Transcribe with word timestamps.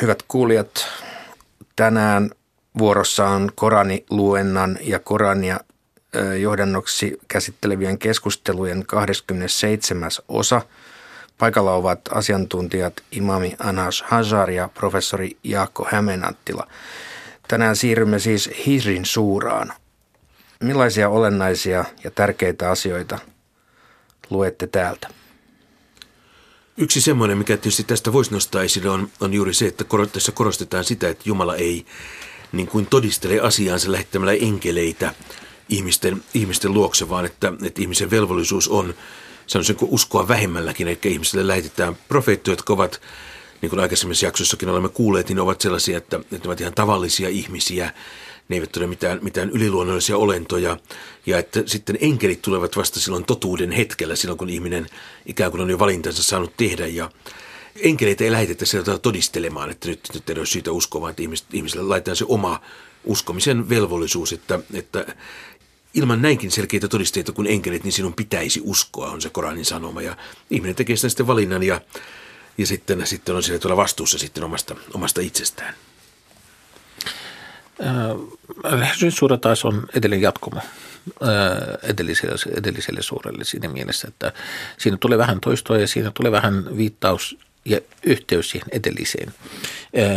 Hyvät 0.00 0.22
kuulijat, 0.28 0.86
tänään 1.76 2.30
vuorossa 2.78 3.28
on 3.28 3.50
Korani-luennan 3.54 4.78
ja 4.80 4.98
Korania 4.98 5.60
johdannoksi 6.40 7.18
käsittelevien 7.28 7.98
keskustelujen 7.98 8.86
27. 8.86 10.10
osa. 10.28 10.62
Paikalla 11.38 11.72
ovat 11.72 12.00
asiantuntijat 12.10 12.92
imami 13.10 13.56
Anas 13.58 14.02
Hajar 14.06 14.50
ja 14.50 14.68
professori 14.74 15.36
Jaakko 15.44 15.88
Hämeenanttila. 15.90 16.66
Tänään 17.48 17.76
siirrymme 17.76 18.18
siis 18.18 18.50
Hisrin 18.66 19.04
suuraan. 19.04 19.72
Millaisia 20.60 21.08
olennaisia 21.08 21.84
ja 22.04 22.10
tärkeitä 22.10 22.70
asioita 22.70 23.18
luette 24.30 24.66
täältä? 24.66 25.21
Yksi 26.76 27.00
semmoinen, 27.00 27.38
mikä 27.38 27.56
tietysti 27.56 27.84
tästä 27.84 28.12
voisi 28.12 28.32
nostaa 28.32 28.62
esille, 28.62 28.90
on, 28.90 29.08
on 29.20 29.34
juuri 29.34 29.54
se, 29.54 29.66
että 29.66 29.84
tässä 30.12 30.32
korostetaan 30.32 30.84
sitä, 30.84 31.08
että 31.08 31.22
Jumala 31.26 31.56
ei 31.56 31.86
niin 32.52 32.66
kuin 32.66 32.86
todistele 32.86 33.40
asiaansa 33.40 33.92
lähettämällä 33.92 34.32
enkeleitä 34.32 35.14
ihmisten, 35.68 36.24
ihmisten 36.34 36.74
luokse, 36.74 37.08
vaan 37.08 37.24
että, 37.26 37.52
että 37.64 37.82
ihmisen 37.82 38.10
velvollisuus 38.10 38.68
on, 38.68 38.94
sanoisin 39.46 39.76
kuin 39.76 39.90
uskoa 39.90 40.28
vähemmälläkin, 40.28 40.88
eli 40.88 40.98
ihmisille 41.04 41.46
lähetetään 41.46 41.96
profeettoja, 42.08 42.52
jotka 42.52 42.72
ovat, 42.72 43.00
niin 43.62 43.70
kuin 43.70 43.80
aikaisemmissa 43.80 44.26
jaksossakin 44.26 44.68
olemme 44.68 44.88
kuulleet, 44.88 45.28
niin 45.28 45.40
ovat 45.40 45.60
sellaisia, 45.60 45.98
että, 45.98 46.20
että 46.32 46.48
ovat 46.48 46.60
ihan 46.60 46.74
tavallisia 46.74 47.28
ihmisiä, 47.28 47.94
ne 48.48 48.56
eivät 48.56 48.76
ole 48.76 48.86
mitään, 48.86 49.18
mitään 49.22 49.50
yliluonnollisia 49.50 50.16
olentoja, 50.16 50.76
ja 51.26 51.38
että 51.38 51.62
sitten 51.66 51.98
enkelit 52.00 52.42
tulevat 52.42 52.76
vasta 52.76 53.00
silloin 53.00 53.24
totuuden 53.24 53.70
hetkellä, 53.70 54.16
silloin 54.16 54.38
kun 54.38 54.50
ihminen 54.50 54.86
ikään 55.26 55.50
kuin 55.50 55.60
on 55.60 55.70
jo 55.70 55.78
valintansa 55.78 56.22
saanut 56.22 56.56
tehdä, 56.56 56.86
ja 56.86 57.10
enkeleitä 57.76 58.24
ei 58.24 58.32
lähetetä 58.32 58.64
sieltä 58.64 58.98
todistelemaan, 58.98 59.70
että 59.70 59.88
nyt, 59.88 60.00
nyt 60.14 60.30
ei 60.30 60.38
ole 60.38 60.46
syytä 60.46 60.72
uskoa, 60.72 61.00
vaan 61.00 61.10
että 61.10 61.22
ihmisille 61.52 61.84
laitetaan 61.84 62.16
se 62.16 62.24
oma 62.28 62.60
uskomisen 63.04 63.68
velvollisuus, 63.68 64.32
että, 64.32 64.58
että 64.74 65.06
ilman 65.94 66.22
näinkin 66.22 66.50
selkeitä 66.50 66.88
todisteita 66.88 67.32
kuin 67.32 67.46
enkelit, 67.46 67.84
niin 67.84 67.92
sinun 67.92 68.14
pitäisi 68.14 68.60
uskoa, 68.64 69.10
on 69.10 69.20
se 69.20 69.30
Koranin 69.30 69.64
sanoma. 69.64 70.02
Ja 70.02 70.16
ihminen 70.50 70.76
tekee 70.76 70.96
sitten 70.96 71.26
valinnan 71.26 71.62
ja, 71.62 71.80
ja 72.58 72.66
sitten, 72.66 73.06
sitten 73.06 73.36
on 73.36 73.42
siellä 73.42 73.58
tuolla 73.58 73.76
vastuussa 73.76 74.18
sitten 74.18 74.44
omasta, 74.44 74.76
omasta 74.94 75.20
itsestään. 75.20 75.74
Läheisyyden 78.64 79.16
suura 79.16 79.36
taas 79.36 79.64
on 79.64 79.86
edelleen 79.94 80.22
jatkumo 80.22 80.60
edelliselle, 81.82 82.34
edelliselle 82.58 83.02
suurelle 83.02 83.44
siinä 83.44 83.68
mielessä, 83.68 84.08
että 84.08 84.32
siinä 84.78 84.96
tulee 85.00 85.18
vähän 85.18 85.40
toistoa 85.40 85.78
ja 85.78 85.86
siinä 85.86 86.10
tulee 86.14 86.32
vähän 86.32 86.76
viittaus 86.76 87.38
ja 87.64 87.80
yhteys 88.02 88.50
siihen 88.50 88.68
edelliseen. 88.72 89.32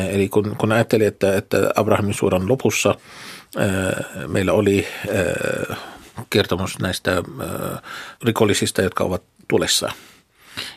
Eli 0.09 0.29
kun, 0.29 0.55
kun 0.57 0.71
ajattelin, 0.71 1.07
että, 1.07 1.35
että 1.35 1.57
Abrahamin 1.75 2.13
suuran 2.13 2.47
lopussa 2.47 2.95
meillä 4.27 4.53
oli 4.53 4.87
kertomus 6.29 6.79
näistä 6.79 7.23
rikollisista, 8.23 8.81
jotka 8.81 9.03
ovat 9.03 9.23
tulessa 9.47 9.91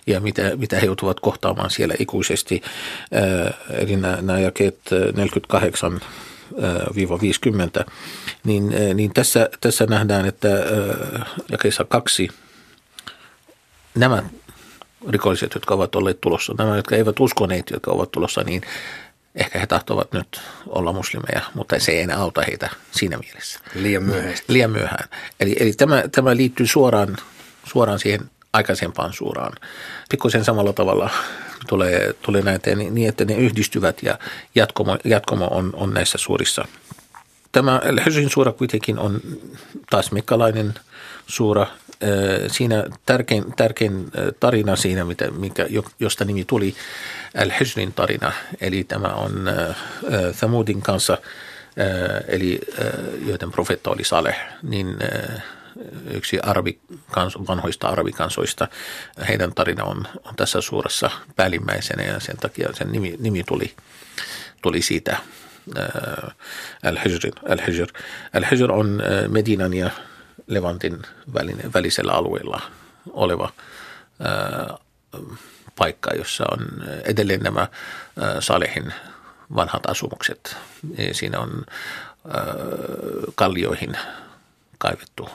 ja 0.07 0.21
mitä, 0.21 0.57
mitä 0.57 0.81
he 0.81 0.87
joutuvat 0.87 1.21
kohtaamaan 1.21 1.71
siellä 1.71 1.95
ikuisesti. 1.99 2.63
Eli 3.71 3.97
nämä, 3.97 4.19
nämä 4.23 4.39
jakeet 4.39 4.79
48 5.17 5.93
50, 5.93 6.07
niin, 8.45 8.75
niin 8.95 9.15
tässä, 9.15 9.49
tässä 9.61 9.87
nähdään, 9.87 10.27
että 10.27 10.49
jakeessa 11.51 11.85
kaksi 11.85 12.29
nämä 13.95 14.23
rikolliset, 15.09 15.55
jotka 15.55 15.75
ovat 15.75 15.95
olleet 15.95 16.21
tulossa, 16.21 16.55
nämä, 16.59 16.77
jotka 16.77 16.97
eivät 16.97 17.21
uskoneet, 17.21 17.71
jotka 17.71 17.91
ovat 17.91 18.11
tulossa, 18.11 18.43
niin 18.43 18.63
ehkä 19.35 19.59
he 19.59 19.67
tahtovat 19.67 20.13
nyt 20.13 20.41
olla 20.67 20.93
muslimeja, 20.93 21.43
mutta 21.55 21.81
se 21.81 21.93
ei 21.93 22.01
enää 22.01 22.19
auta 22.19 22.43
heitä 22.47 22.71
siinä 22.91 23.19
mielessä. 23.19 23.61
Liian 23.75 24.03
myöhään. 24.03 24.35
Liian 24.49 24.71
myöhään. 24.71 25.09
Eli, 25.41 25.57
eli 25.61 25.73
tämä, 25.73 26.03
tämä 26.13 26.37
liittyy 26.37 26.67
suoraan, 26.67 27.17
suoraan 27.65 27.99
siihen 27.99 28.31
aikaisempaan 28.53 29.13
suuraan. 29.13 29.53
Pikkuisen 30.11 30.45
samalla 30.45 30.73
tavalla 30.73 31.11
tulee, 31.69 32.15
tulee 32.23 32.43
näitä 32.43 32.75
niin, 32.75 33.09
että 33.09 33.25
ne 33.25 33.35
yhdistyvät 33.35 34.03
ja 34.03 34.19
jatkomo, 34.55 34.99
jatkomo 35.05 35.49
on, 35.51 35.71
on 35.75 35.95
näissä 35.95 36.19
suurissa. 36.19 36.65
Tämä 37.53 37.81
Hesrin 38.07 38.31
suura 38.31 38.53
kuitenkin 38.53 38.99
on 38.99 39.21
taas 39.91 40.13
mikkalainen 40.13 40.75
suura. 41.27 41.67
Siinä 42.47 42.85
tärkein, 43.07 43.45
tärkein 43.57 44.11
tarina 44.41 44.77
siinä, 44.77 45.05
mitä, 45.05 45.31
mikä, 45.31 45.67
josta 46.01 46.25
nimi 46.25 46.45
tuli, 46.45 46.75
Al-Hijrin 47.39 47.93
tarina. 47.93 48.33
Eli 48.61 48.85
tämä 48.85 49.09
on 49.09 49.33
Thamudin 50.39 50.83
kanssa, 50.83 51.19
eli 52.29 52.61
joiden 53.27 53.51
profeetta 53.51 53.91
oli 53.91 54.05
Saleh, 54.05 54.37
niin 54.63 54.97
yksi 56.11 56.41
arabikans, 56.41 57.39
vanhoista 57.49 57.89
arabikansoista. 57.89 58.69
Heidän 59.29 59.55
tarina 59.55 59.85
on, 59.85 60.05
on 60.25 60.37
tässä 60.37 60.61
suuressa 60.61 61.11
päällimmäisenä 61.37 62.03
ja 62.03 62.21
sen 62.21 62.37
takia 62.37 62.69
sen 62.73 62.93
nimi, 62.93 63.17
nimi 63.19 63.45
tuli, 63.45 63.75
tuli 64.63 64.83
siitä 64.83 65.19
Al-Hijr. 66.85 67.33
Al-Hijr. 67.49 67.89
Al-Hijr 68.35 68.73
on 68.73 69.03
Medinan 69.29 69.75
ja 69.75 69.91
Levantin 70.47 71.03
välinen, 71.35 71.73
välisellä 71.75 72.13
alueella 72.13 72.61
oleva 73.11 73.53
ää, 74.21 74.77
paikka, 75.77 76.11
jossa 76.15 76.45
on 76.53 76.67
edelleen 77.05 77.41
nämä 77.41 77.61
ää, 77.61 78.41
Salehin 78.41 78.95
vanhat 79.57 79.87
asumukset. 79.87 80.57
Siinä 81.13 81.39
on 81.39 81.65
ää, 82.29 82.45
kallioihin 83.35 83.99
kaivettu 84.79 85.29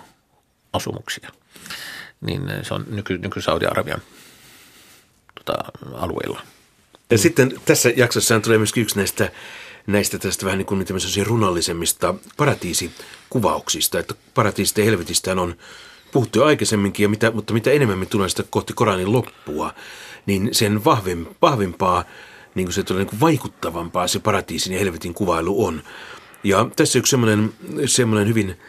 asumuksia. 0.74 1.30
Niin 2.22 2.42
se 2.62 2.74
on 2.74 2.86
nyky, 2.90 3.18
nyky 3.18 3.42
Saudi-Arabian 3.42 4.02
tota, 5.36 5.64
alueella. 5.94 6.42
Ja 7.10 7.18
sitten 7.18 7.54
tässä 7.66 7.90
jaksossa 7.96 8.40
tulee 8.40 8.58
myös 8.58 8.74
yksi 8.78 8.96
näistä 8.96 9.32
näistä 9.88 10.20
tästä 10.20 10.46
vähän 10.46 10.58
niin 10.58 10.66
kuin 10.66 10.86
runollisemmista 11.24 12.16
paratiisikuvauksista, 12.38 14.00
että 14.00 14.14
paratiisista 14.34 14.80
ja 14.82 14.86
helvetistä 14.86 15.32
on 15.32 15.56
puhuttu 16.12 16.40
jo 16.40 16.46
aikaisemminkin, 16.46 17.04
ja 17.04 17.10
mitä, 17.10 17.32
mutta 17.32 17.54
mitä 17.54 17.72
enemmän 17.72 17.98
me 17.98 18.06
tulee 18.06 18.30
sitä 18.30 18.44
kohti 18.50 18.74
Koranin 18.74 19.14
loppua, 19.14 19.74
niin 20.26 20.50
sen 20.52 20.86
vahvim, 20.86 21.26
vahvimpaa, 21.42 22.06
niin 22.56 22.66
kuin 22.66 22.74
se 22.74 22.84
tulee 22.84 23.02
niin 23.02 23.10
kuin 23.10 23.20
vaikuttavampaa 23.20 24.08
se 24.08 24.20
paratiisin 24.20 24.74
ja 24.74 24.80
helvetin 24.80 25.14
kuvailu 25.14 25.66
on. 25.66 25.84
Ja 26.44 26.70
tässä 26.76 27.00
yksi 27.00 27.10
semmoinen, 27.10 27.54
semmoinen 27.86 28.28
hyvin 28.28 28.60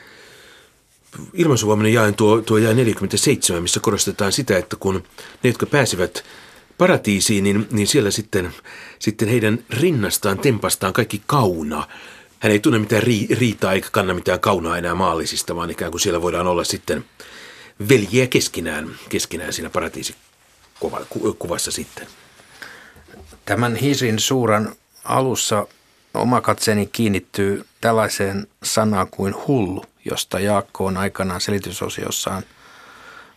ilmaisuvoiminen 1.32 1.92
jae 1.92 2.12
tuo, 2.12 2.41
tuo 2.41 2.58
jae 2.58 2.75
47, 2.75 3.62
missä 3.62 3.80
korostetaan 3.80 4.32
sitä, 4.32 4.58
että 4.58 4.76
kun 4.76 5.02
ne, 5.42 5.50
jotka 5.50 5.66
pääsivät 5.66 6.25
paratiisiin, 6.78 7.44
niin, 7.44 7.69
niin 7.70 7.86
siellä 7.86 8.10
sitten, 8.10 8.54
sitten 8.98 9.28
heidän 9.28 9.64
rinnastaan, 9.70 10.38
tempastaan 10.38 10.92
kaikki 10.92 11.22
kauna. 11.26 11.88
Hän 12.41 12.53
ei 12.53 12.60
tunne 12.60 12.78
mitään 12.78 13.03
ri, 13.03 13.26
riitaa 13.30 13.72
eikä 13.72 13.88
kanna 13.92 14.14
mitään 14.14 14.41
kaunaa 14.41 14.78
enää 14.78 14.94
maallisista, 14.94 15.56
vaan 15.56 15.70
ikään 15.70 15.91
kuin 15.91 16.00
siellä 16.00 16.22
voidaan 16.22 16.47
olla 16.47 16.64
sitten 16.64 17.04
veljiä 17.88 18.26
keskinään, 18.26 18.91
keskinään 19.08 19.53
siinä 19.53 19.70
paratiisikuvassa 19.70 21.70
sitten. 21.70 22.06
Tämän 23.44 23.76
Hisin 23.76 24.19
suuran 24.19 24.72
alussa 25.04 25.66
oma 26.14 26.41
katseeni 26.41 26.86
kiinnittyy 26.86 27.64
tällaiseen 27.80 28.47
sanaan 28.62 29.08
kuin 29.10 29.34
hullu, 29.47 29.84
josta 30.04 30.41
Jaakko 30.41 30.87
on 30.87 30.97
aikanaan 30.97 31.41
selitysosiossaan 31.41 32.42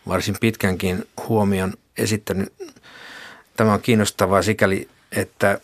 varsin 0.08 0.36
pitkänkin 0.40 1.08
huomion 1.28 1.74
esittänyt. 1.96 2.52
Tämä 3.56 3.72
on 3.72 3.82
kiinnostavaa 3.82 4.42
sikäli, 4.42 4.88
että 5.12 5.60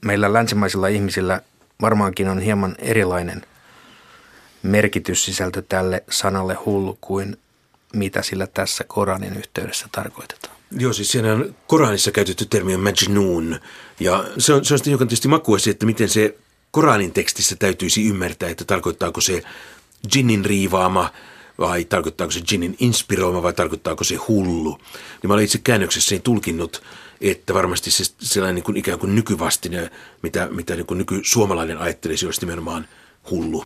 meillä 0.00 0.32
länsimaisilla 0.32 0.88
ihmisillä 0.88 1.40
varmaankin 1.80 2.28
on 2.28 2.40
hieman 2.40 2.74
erilainen 2.78 3.42
merkityssisältö 4.62 5.62
tälle 5.68 6.04
sanalle 6.10 6.54
hullu 6.54 6.98
kuin 7.00 7.36
mitä 7.94 8.22
sillä 8.22 8.46
tässä 8.46 8.84
Koranin 8.88 9.36
yhteydessä 9.36 9.88
tarkoitetaan. 9.92 10.56
Joo, 10.70 10.92
siis 10.92 11.12
siinä 11.12 11.32
on 11.32 11.54
Koranissa 11.66 12.10
käytetty 12.10 12.46
termi 12.46 12.74
on 12.74 12.80
majnun. 12.80 13.60
Ja 14.00 14.24
se 14.38 14.52
on, 14.52 14.64
se 14.64 14.74
on 14.74 14.78
sitten 14.78 14.98
tietysti 14.98 15.28
makuasi, 15.28 15.70
että 15.70 15.86
miten 15.86 16.08
se 16.08 16.36
Koranin 16.70 17.12
tekstissä 17.12 17.56
täytyisi 17.56 18.08
ymmärtää, 18.08 18.48
että 18.48 18.64
tarkoittaako 18.64 19.20
se 19.20 19.42
jinnin 20.14 20.44
riivaama 20.44 21.10
vai 21.58 21.84
tarkoittaako 21.84 22.30
se 22.30 22.40
jinnin 22.50 22.76
inspiroima 22.78 23.42
vai 23.42 23.52
tarkoittaako 23.52 24.04
se 24.04 24.14
hullu. 24.14 24.78
Niin 25.22 25.28
mä 25.28 25.34
olen 25.34 25.44
itse 25.44 25.60
käännöksessäni 25.64 26.20
tulkinnut 26.20 26.82
että 27.22 27.54
varmasti 27.54 27.90
se 27.90 28.04
sellainen 28.20 28.54
niin 28.54 28.64
kuin 28.64 28.76
ikään 28.76 28.98
kuin 28.98 29.14
nykyvastine, 29.14 29.90
mitä, 30.22 30.48
mitä 30.50 30.74
niin 30.74 30.86
kuin 30.86 30.98
nyky-suomalainen 30.98 31.78
ajattelisi, 31.78 32.26
olisi 32.26 32.40
nimenomaan 32.40 32.88
hullu. 33.30 33.64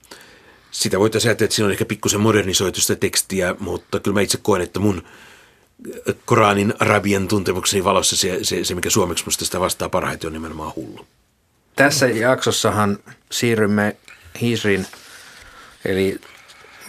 Sitä 0.70 0.98
voitaisiin 0.98 1.30
ajatella, 1.30 1.46
että 1.46 1.56
siinä 1.56 1.66
on 1.66 1.72
ehkä 1.72 1.84
pikkusen 1.84 2.20
modernisoitu 2.20 2.80
sitä 2.80 2.96
tekstiä, 2.96 3.54
mutta 3.58 4.00
kyllä 4.00 4.14
mä 4.14 4.20
itse 4.20 4.38
koen, 4.42 4.62
että 4.62 4.80
mun 4.80 5.02
Koranin 6.24 6.74
arabian 6.78 7.28
tuntemukseni 7.28 7.84
valossa 7.84 8.16
se, 8.16 8.38
se, 8.42 8.64
se 8.64 8.74
mikä 8.74 8.90
suomeksi 8.90 9.24
musta 9.24 9.44
sitä 9.44 9.60
vastaa 9.60 9.88
parhaiten, 9.88 10.26
on 10.26 10.32
nimenomaan 10.32 10.72
hullu. 10.76 11.06
Tässä 11.76 12.06
jaksossahan 12.06 12.98
siirrymme 13.32 13.96
Hisrin, 14.40 14.86
eli 15.86 16.20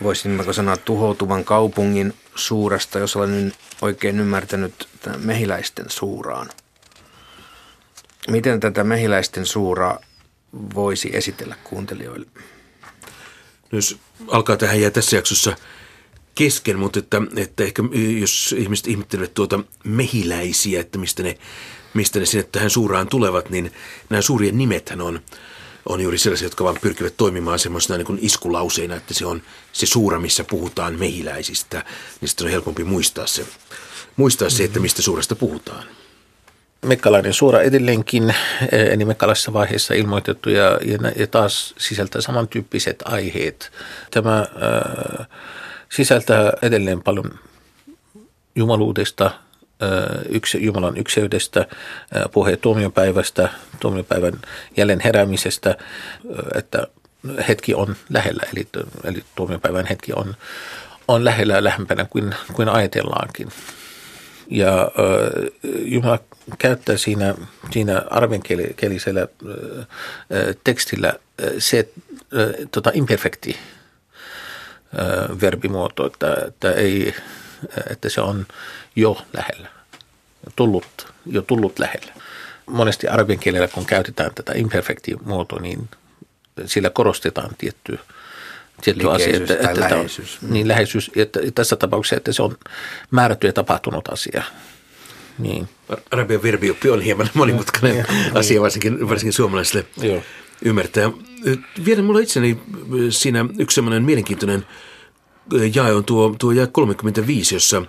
voisinko 0.04 0.54
sanoa 0.54 0.78
tuhoutuvan 0.78 1.46
kaupungin 1.46 2.14
suuresta, 2.36 3.00
jos 3.00 3.16
olen 3.16 3.54
oikein 3.82 4.20
ymmärtänyt, 4.20 4.88
mehiläisten 5.18 5.86
suuraan. 5.90 6.50
Miten 8.28 8.60
tätä 8.60 8.84
mehiläisten 8.84 9.46
suuraa 9.46 10.00
voisi 10.76 11.10
esitellä 11.14 11.56
kuuntelijoille? 11.64 12.28
Jos 13.72 13.98
alkaa 14.28 14.58
tähän 14.58 14.82
jää 14.82 14.92
tässä 14.92 15.16
jaksossa 15.16 15.56
kesken, 16.36 16.80
mutta 16.80 17.00
että, 17.00 17.22
että 17.36 17.64
ehkä 17.64 17.84
jos 18.20 18.56
ihmiset 18.58 18.88
ihmettelevät 18.88 19.34
tuota 19.34 19.60
mehiläisiä, 19.84 20.82
että 20.82 20.98
mistä 20.98 21.24
ne, 21.24 21.38
mistä 21.94 22.20
ne 22.20 22.26
sinne 22.26 22.48
tähän 22.52 22.70
suuraan 22.70 23.08
tulevat, 23.08 23.50
niin 23.50 23.72
nämä 24.10 24.22
suurien 24.22 24.58
nimethän 24.58 25.02
on, 25.02 25.22
on 25.90 26.02
juuri 26.02 26.18
sellaisia, 26.18 26.46
jotka 26.46 26.64
vaan 26.64 26.78
pyrkivät 26.82 27.14
toimimaan 27.18 27.60
semmoisena 27.60 27.98
niin 27.98 28.06
kuin 28.06 28.20
iskulauseina, 28.22 28.96
että 28.96 29.14
se 29.14 29.26
on 29.26 29.42
se 29.74 29.86
suura, 29.86 30.20
missä 30.20 30.44
puhutaan 30.44 31.00
mehiläisistä, 31.00 31.84
niin 32.22 32.30
sitten 32.30 32.46
on 32.46 32.52
helpompi 32.52 32.84
muistaa 32.84 33.28
se, 33.28 33.46
muistaa 34.16 34.50
se, 34.50 34.64
että 34.64 34.80
mistä 34.80 35.02
suuresta 35.02 35.36
puhutaan. 35.36 35.84
Mekkalainen 36.86 37.34
suora 37.34 37.62
edelleenkin, 37.62 38.30
eh, 38.72 38.88
eli 38.94 39.06
mekkalaisessa 39.06 39.54
vaiheessa 39.54 39.94
ilmoitettu 39.94 40.50
ja, 40.50 40.80
ja 41.16 41.28
taas 41.28 41.76
sisältää 41.78 42.22
samantyyppiset 42.22 43.04
aiheet. 43.06 43.72
Tämä 44.12 44.40
äh, 44.40 45.28
sisältää 45.90 46.52
edelleen 46.62 47.04
paljon 47.04 47.40
jumaluudesta, 48.56 49.32
yksi, 50.30 50.64
Jumalan 50.66 50.98
ykseydestä, 50.98 51.68
puhe 52.32 52.58
tuomiopäivästä, 52.58 53.50
tuomiopäivän 53.80 54.34
jälleen 54.78 55.00
heräämisestä, 55.00 55.78
että 56.56 56.88
hetki 57.48 57.74
on 57.74 57.96
lähellä, 58.10 58.44
eli, 58.54 58.68
eli 59.04 59.24
tuomiopäivän 59.36 59.86
hetki 59.86 60.14
on, 60.16 60.36
on 61.08 61.26
lähellä 61.26 61.54
ja 61.54 61.64
lähempänä 61.64 62.06
kuin, 62.10 62.36
kuin 62.54 62.70
ajatellaankin. 62.70 63.48
Ja 64.50 64.82
äh, 64.82 64.90
Jumala 65.86 66.20
käyttää 66.58 66.98
siinä, 66.98 67.36
siinä 67.72 68.02
arvenkielisellä 68.10 69.22
äh, 69.22 69.88
tekstillä 70.64 71.14
se 71.60 71.90
äh, 72.20 72.68
tota 72.72 72.92
imperfekti 72.94 73.58
äh, 75.00 75.42
verbimuoto, 75.42 76.06
että, 76.06 76.38
että, 76.48 76.72
ei, 76.72 77.16
että 77.90 78.10
se 78.10 78.22
on 78.22 78.46
jo 78.96 79.18
lähellä, 79.34 79.70
tullut, 80.56 81.14
jo 81.26 81.42
tullut 81.42 81.80
lähellä. 81.80 82.14
Monesti 82.66 83.08
arabian 83.08 83.40
kielellä, 83.40 83.68
kun 83.68 83.86
käytetään 83.86 84.32
tätä 84.36 84.54
imperfekti-muotoa, 84.56 85.60
niin 85.60 85.90
sillä 86.66 86.90
korostetaan 86.90 87.50
tiettyä 87.58 88.00
tietty 88.82 89.12
asia, 89.12 89.38
että, 89.38 89.54
että 89.54 89.80
läheisyys. 89.80 90.40
On, 90.44 90.54
niin 90.54 90.68
läheisyys, 90.68 91.12
että 91.16 91.40
tässä 91.56 91.76
tapauksessa, 91.76 92.16
että 92.16 92.34
se 92.34 92.42
on 92.42 92.58
määrätty 93.12 93.48
ja 93.48 93.54
tapahtunut 93.54 94.08
asia. 94.08 94.44
Niin. 95.40 95.70
Arabian 96.12 96.44
verbioppi 96.44 96.90
on 96.90 97.02
hieman 97.02 97.30
monimutkainen 97.34 97.98
ja, 97.98 98.06
asia, 98.34 98.56
niin. 98.56 98.62
varsinkin, 98.62 99.10
varsinkin 99.10 99.34
suomalaisille 99.34 99.86
Joo. 100.02 100.24
ymmärtää. 100.66 101.12
Vielä 101.86 102.02
mulla 102.02 102.20
itseni 102.20 102.60
siinä 103.10 103.46
yksi 103.60 103.76
sellainen 103.76 104.04
mielenkiintoinen 104.04 104.66
jae 105.74 105.94
on 105.94 106.04
tuo, 106.04 106.36
tuo 106.40 106.52
jae 106.52 106.68
35, 106.68 107.56
jossa, 107.56 107.84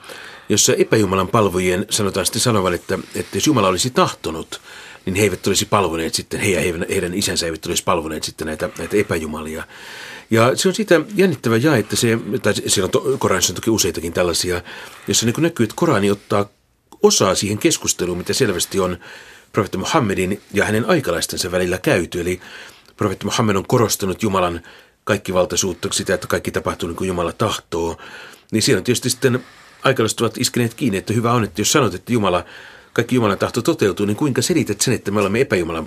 jossa 0.49 0.75
epäjumalan 0.75 1.29
palvojien 1.29 1.87
sanotaan 1.91 2.27
sitten 2.27 2.43
sanovan, 2.43 2.75
että, 2.75 2.99
että 3.15 3.37
jos 3.37 3.47
Jumala 3.47 3.69
olisi 3.69 3.91
tahtonut, 3.91 4.61
niin 5.05 5.15
he 5.15 5.23
eivät 5.23 5.47
olisi 5.47 5.67
palvoneet 5.67 6.15
sitten, 6.15 6.41
he 6.41 6.49
ja 6.49 6.61
heidän, 6.89 7.15
isänsä 7.15 7.47
eivät 7.47 7.67
olisi 7.67 7.85
palvoneet 7.85 8.25
sitten 8.25 8.47
näitä, 8.47 8.71
näitä 8.79 8.97
epäjumalia. 8.97 9.65
Ja 10.31 10.57
se 10.57 10.69
on 10.69 10.75
siitä 10.75 11.01
jännittävä 11.15 11.57
jae, 11.57 11.79
että 11.79 11.97
se, 11.97 12.19
tai 12.43 12.55
siellä 12.55 12.85
on 12.87 12.91
to, 12.91 13.19
Koranissa 13.19 13.51
on 13.51 13.55
toki 13.55 13.71
useitakin 13.71 14.13
tällaisia, 14.13 14.63
jossa 15.09 15.27
niin 15.27 15.35
näkyy, 15.39 15.65
että 15.65 15.77
Korani 15.77 16.11
ottaa 16.11 16.49
osaa 17.03 17.35
siihen 17.35 17.59
keskusteluun, 17.59 18.19
mitä 18.19 18.33
selvästi 18.33 18.81
on 18.81 18.99
profeetta 19.53 19.79
Muhammedin 19.79 20.41
ja 20.53 20.65
hänen 20.65 20.85
aikalaistensa 20.85 21.51
välillä 21.51 21.79
käyty. 21.79 22.21
Eli 22.21 22.41
profeetta 22.97 23.25
Muhammed 23.25 23.57
on 23.57 23.67
korostanut 23.67 24.23
Jumalan 24.23 24.61
kaikkivaltaisuutta, 25.09 25.89
sitä, 25.93 26.15
että 26.15 26.27
kaikki 26.27 26.51
tapahtuu 26.51 26.89
niin 26.89 26.97
kuin 26.97 27.09
Jumala 27.09 27.33
tahtoo. 27.33 27.97
Niin 28.53 28.63
siinä 28.63 28.79
on 28.79 28.85
tietysti 28.85 29.11
sitten 29.11 29.45
aikalaiset 29.83 30.21
ovat 30.21 30.39
iskeneet 30.39 30.75
kiinni, 30.75 30.99
että 30.99 31.13
hyvä 31.13 31.33
on, 31.33 31.45
että 31.45 31.61
jos 31.61 31.73
sanot, 31.73 31.95
että 31.95 32.13
Jumala, 32.13 32.45
kaikki 32.93 33.15
Jumalan 33.15 33.39
tahto 33.39 33.63
toteutuu, 33.63 34.07
niin 34.07 34.17
kuinka 34.17 34.43
selität 34.43 34.81
sen, 34.81 34.95
että 34.95 35.11
me 35.11 35.21
olemme 35.21 35.41
epäjumalan 35.41 35.87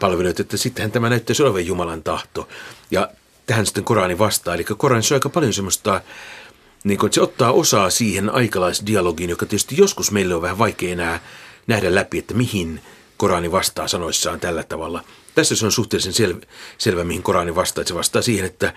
palvelijoita, 0.00 0.42
että 0.42 0.56
sittenhän 0.56 0.92
tämä 0.92 1.08
näyttäisi 1.10 1.42
olevan 1.42 1.66
Jumalan 1.66 2.02
tahto. 2.02 2.48
Ja 2.90 3.08
tähän 3.46 3.66
sitten 3.66 3.84
Korani 3.84 4.18
vastaa. 4.18 4.54
Eli 4.54 4.64
Koranissa 4.64 5.14
on 5.14 5.16
aika 5.16 5.28
paljon 5.28 5.52
semmoista 5.52 6.00
niin 6.84 6.98
kuin, 6.98 7.08
että 7.08 7.14
se 7.14 7.20
ottaa 7.20 7.52
osaa 7.52 7.90
siihen 7.90 8.30
aikalaisdialogiin, 8.30 9.30
joka 9.30 9.46
tietysti 9.46 9.76
joskus 9.76 10.10
meille 10.10 10.34
on 10.34 10.42
vähän 10.42 10.58
vaikea 10.58 10.92
enää 10.92 11.20
nähdä 11.66 11.94
läpi, 11.94 12.18
että 12.18 12.34
mihin 12.34 12.80
Korani 13.16 13.52
vastaa 13.52 13.88
sanoissaan 13.88 14.40
tällä 14.40 14.62
tavalla. 14.62 15.04
Tässä 15.34 15.56
se 15.56 15.66
on 15.66 15.72
suhteellisen 15.72 16.12
sel- 16.12 16.46
selvä, 16.78 17.04
mihin 17.04 17.22
Korani 17.22 17.54
vastaa. 17.54 17.84
Se 17.84 17.94
vastaa 17.94 18.22
siihen, 18.22 18.46
että 18.46 18.74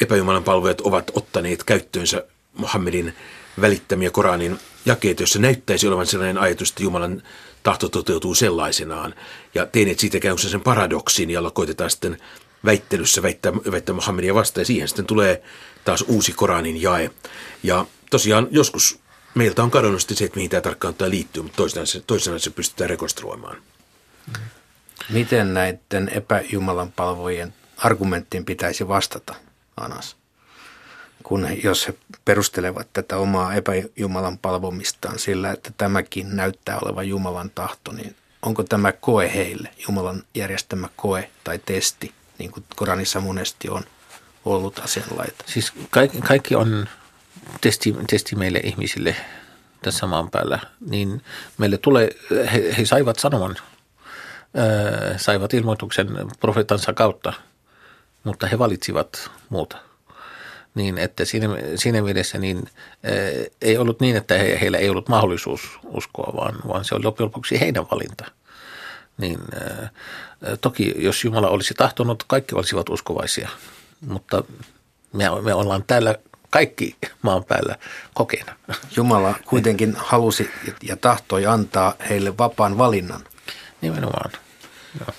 epäjumalan 0.00 0.44
palvojat 0.44 0.80
ovat 0.80 1.10
ottaneet 1.14 1.64
käyttöönsä 1.64 2.24
Muhammedin 2.52 3.14
välittämiä 3.60 4.10
Koranin 4.10 4.58
jakeita, 4.86 5.22
jossa 5.22 5.38
näyttäisi 5.38 5.88
olevan 5.88 6.06
sellainen 6.06 6.38
ajatus, 6.38 6.68
että 6.68 6.82
Jumalan 6.82 7.22
tahto 7.62 7.88
toteutuu 7.88 8.34
sellaisenaan. 8.34 9.14
Ja 9.54 9.66
teineet 9.66 9.98
siitä 9.98 10.20
käy 10.20 10.38
sen 10.38 10.60
paradoksin, 10.60 11.30
jolla 11.30 11.50
koitetaan 11.50 11.90
sitten 11.90 12.18
väittelyssä 12.64 13.22
väittää, 13.22 13.52
väittää 13.54 13.94
Muhammedia 13.94 14.34
vastaan. 14.34 14.62
Ja 14.62 14.66
siihen 14.66 14.88
sitten 14.88 15.06
tulee 15.06 15.42
taas 15.84 16.04
uusi 16.08 16.32
Koranin 16.32 16.82
jae. 16.82 17.10
Ja 17.62 17.86
tosiaan 18.10 18.48
joskus 18.50 18.98
meiltä 19.34 19.62
on 19.62 19.70
kadonnut 19.70 20.00
se, 20.00 20.24
että 20.24 20.36
mihin 20.36 20.50
tämä 20.50 20.60
tarkkaan 20.60 20.94
liittyy, 21.06 21.42
mutta 21.42 21.56
toisena 21.56 21.86
se, 21.86 22.00
toisena 22.00 22.38
se 22.38 22.50
pystytään 22.50 22.90
rekonstruoimaan. 22.90 23.56
Miten 25.10 25.54
näiden 25.54 26.10
epäjumalan 26.14 26.92
palvojen 26.92 27.54
argumenttiin 27.76 28.44
pitäisi 28.44 28.88
vastata, 28.88 29.34
Anas? 29.76 30.16
Kun 31.22 31.44
he, 31.44 31.54
jos 31.54 31.88
he 31.88 31.94
perustelevat 32.24 32.88
tätä 32.92 33.16
omaa 33.16 33.54
epäjumalan 33.54 34.38
palvomistaan 34.38 35.18
sillä, 35.18 35.50
että 35.50 35.70
tämäkin 35.78 36.36
näyttää 36.36 36.78
olevan 36.78 37.08
Jumalan 37.08 37.50
tahto, 37.54 37.92
niin 37.92 38.16
onko 38.42 38.62
tämä 38.62 38.92
koe 38.92 39.34
heille, 39.34 39.68
Jumalan 39.88 40.22
järjestämä 40.34 40.88
koe 40.96 41.30
tai 41.44 41.58
testi, 41.66 42.12
niin 42.38 42.50
kuin 42.50 42.64
Koranissa 42.76 43.20
monesti 43.20 43.68
on 43.68 43.82
ollut 44.44 44.78
asianlaita. 44.78 45.44
Siis 45.46 45.72
kaikki, 45.90 46.20
kaikki 46.20 46.54
on 46.54 46.88
testi, 47.60 47.94
testi 48.10 48.36
meille 48.36 48.58
ihmisille 48.58 49.16
tässä 49.82 50.06
maan 50.06 50.30
päällä. 50.30 50.58
Niin 50.80 51.22
meille 51.58 51.78
tulee, 51.78 52.10
he, 52.52 52.74
he 52.78 52.84
saivat 52.84 53.18
sanoman, 53.18 53.56
saivat 55.16 55.54
ilmoituksen 55.54 56.08
profeetansa 56.40 56.92
kautta, 56.92 57.32
mutta 58.24 58.46
he 58.46 58.58
valitsivat 58.58 59.30
muuta. 59.48 59.76
Niin, 60.74 60.98
että 60.98 61.24
siinä, 61.24 61.48
siinä 61.76 62.02
mielessä 62.02 62.38
niin, 62.38 62.58
äh, 62.58 63.46
ei 63.62 63.78
ollut 63.78 64.00
niin, 64.00 64.16
että 64.16 64.34
he, 64.34 64.58
heillä 64.60 64.78
ei 64.78 64.90
ollut 64.90 65.08
mahdollisuus 65.08 65.78
uskoa, 65.84 66.32
vaan, 66.36 66.54
vaan 66.68 66.84
se 66.84 66.94
oli 66.94 67.04
loppujen 67.04 67.26
lopuksi 67.26 67.60
heidän 67.60 67.86
valinta. 67.90 68.24
Niin, 69.18 69.38
äh, 69.54 69.90
toki 70.60 70.94
jos 70.96 71.24
Jumala 71.24 71.48
olisi 71.48 71.74
tahtonut, 71.74 72.24
kaikki 72.26 72.54
olisivat 72.54 72.88
uskovaisia– 72.88 73.48
mutta 74.06 74.44
me, 75.12 75.24
me 75.42 75.54
ollaan 75.54 75.84
täällä 75.86 76.14
kaikki 76.50 76.96
maan 77.22 77.44
päällä 77.44 77.76
kokeena. 78.14 78.56
Jumala 78.96 79.34
kuitenkin 79.46 79.94
halusi 79.96 80.50
ja 80.82 80.96
tahtoi 80.96 81.46
antaa 81.46 81.94
heille 82.08 82.38
vapaan 82.38 82.78
valinnan. 82.78 83.24
Nimenomaan. 83.80 84.30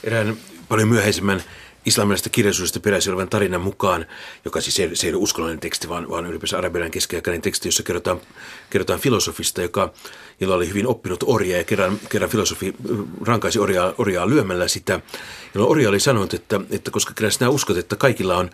Erään 0.05 0.37
paljon 0.69 0.87
myöhäisemmän 0.87 1.43
islamilaisesta 1.85 2.29
kirjallisuudesta 2.29 2.79
peräisin 2.79 3.13
olevan 3.13 3.29
tarinan 3.29 3.61
mukaan, 3.61 4.05
joka 4.45 4.61
siis 4.61 4.79
ei, 4.79 4.95
se 4.95 5.07
ei 5.07 5.13
ole 5.13 5.23
uskonnollinen 5.23 5.59
teksti, 5.59 5.89
vaan, 5.89 6.09
vaan 6.09 6.25
ylipäänsä 6.25 6.57
arabialainen 6.57 6.91
keskiaikainen 6.91 7.41
teksti, 7.41 7.67
jossa 7.67 7.83
kerrotaan, 7.83 8.21
kerrotaan 8.69 8.99
filosofista, 8.99 9.61
joka, 9.61 9.93
jolla 10.39 10.55
oli 10.55 10.69
hyvin 10.69 10.87
oppinut 10.87 11.23
orja 11.27 11.57
ja 11.57 11.63
kerran, 11.63 11.99
kerran 12.09 12.29
filosofi 12.29 12.75
rankaisi 13.25 13.59
orjaa, 13.59 13.93
orjaa 13.97 14.29
lyömällä 14.29 14.67
sitä. 14.67 14.99
Jolloin 15.53 15.71
orja 15.71 15.89
oli 15.89 15.99
sanonut, 15.99 16.33
että, 16.33 16.61
että 16.69 16.91
koska 16.91 17.29
sinä 17.29 17.49
uskot, 17.49 17.77
että 17.77 17.95
kaikilla 17.95 18.37
on 18.37 18.49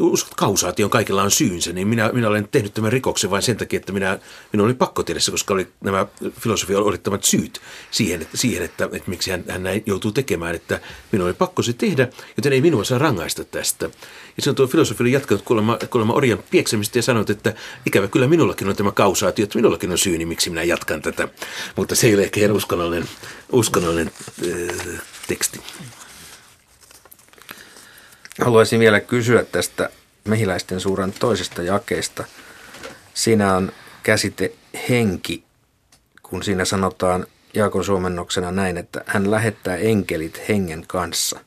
uskot 0.00 0.34
kausaation, 0.34 0.90
kaikilla 0.90 1.22
on 1.22 1.30
syynsä, 1.30 1.72
niin 1.72 1.88
minä, 1.88 2.10
minä 2.12 2.28
olen 2.28 2.48
tehnyt 2.50 2.74
tämän 2.74 2.92
rikoksen 2.92 3.30
vain 3.30 3.42
sen 3.42 3.56
takia, 3.56 3.76
että 3.76 3.92
minä, 3.92 4.18
minun 4.52 4.66
oli 4.66 4.74
pakko 4.74 5.02
tehdä 5.02 5.20
se, 5.20 5.30
koska 5.30 5.54
oli 5.54 5.68
nämä 5.80 6.06
filosofian 6.40 6.82
olettamat 6.82 7.24
syyt 7.24 7.60
siihen, 7.90 8.22
että, 8.22 8.36
siihen, 8.36 8.62
että, 8.62 8.84
että 8.84 9.10
miksi 9.10 9.30
hän, 9.30 9.44
hän 9.48 9.62
näin 9.62 9.82
joutuu 9.86 10.12
tekemään, 10.12 10.54
että 10.54 10.80
minun 11.12 11.26
oli 11.26 11.34
pakko 11.34 11.62
se 11.62 11.72
tehdä, 11.72 12.08
joten 12.36 12.52
ei 12.52 12.60
minua 12.60 12.84
saa 12.84 12.98
rangaista 12.98 13.44
tästä. 13.44 13.90
Ja 14.36 14.42
se 14.42 14.50
on 14.50 14.56
tuo 14.56 14.66
filosofi 14.66 15.02
oli 15.02 15.12
jatkanut 15.12 15.44
kuulemma, 15.44 15.78
kuulemma 15.90 16.14
orjan 16.14 16.38
pieksemistä 16.50 16.98
ja 16.98 17.02
sanonut, 17.02 17.30
että 17.30 17.54
ikävä 17.86 18.08
kyllä 18.08 18.26
minullakin 18.26 18.68
on 18.68 18.76
tämä 18.76 18.92
kausaatio, 18.92 19.42
että 19.42 19.58
minullakin 19.58 19.90
on 19.90 19.98
syyni, 19.98 20.26
miksi 20.26 20.50
minä 20.50 20.62
jatkan 20.62 21.02
tätä. 21.02 21.28
Mutta 21.76 21.94
se 21.94 22.06
ei 22.06 22.14
ole 22.14 22.22
ehkä 22.22 22.40
ihan 22.40 22.56
uskonnollinen, 22.56 23.08
uskonnollinen 23.52 24.10
äh, 24.42 25.02
teksti. 25.28 25.60
Haluaisin 28.40 28.80
vielä 28.80 29.00
kysyä 29.00 29.44
tästä 29.44 29.90
mehiläisten 30.24 30.80
suuran 30.80 31.12
toisesta 31.12 31.62
jakeesta. 31.62 32.24
Siinä 33.14 33.56
on 33.56 33.72
käsite 34.02 34.52
henki, 34.88 35.44
kun 36.22 36.42
siinä 36.42 36.64
sanotaan 36.64 37.26
Jaakon 37.54 37.84
suomennoksena 37.84 38.50
näin, 38.52 38.78
että 38.78 39.04
hän 39.06 39.30
lähettää 39.30 39.76
enkelit 39.76 40.48
hengen 40.48 40.84
kanssa. 40.86 41.40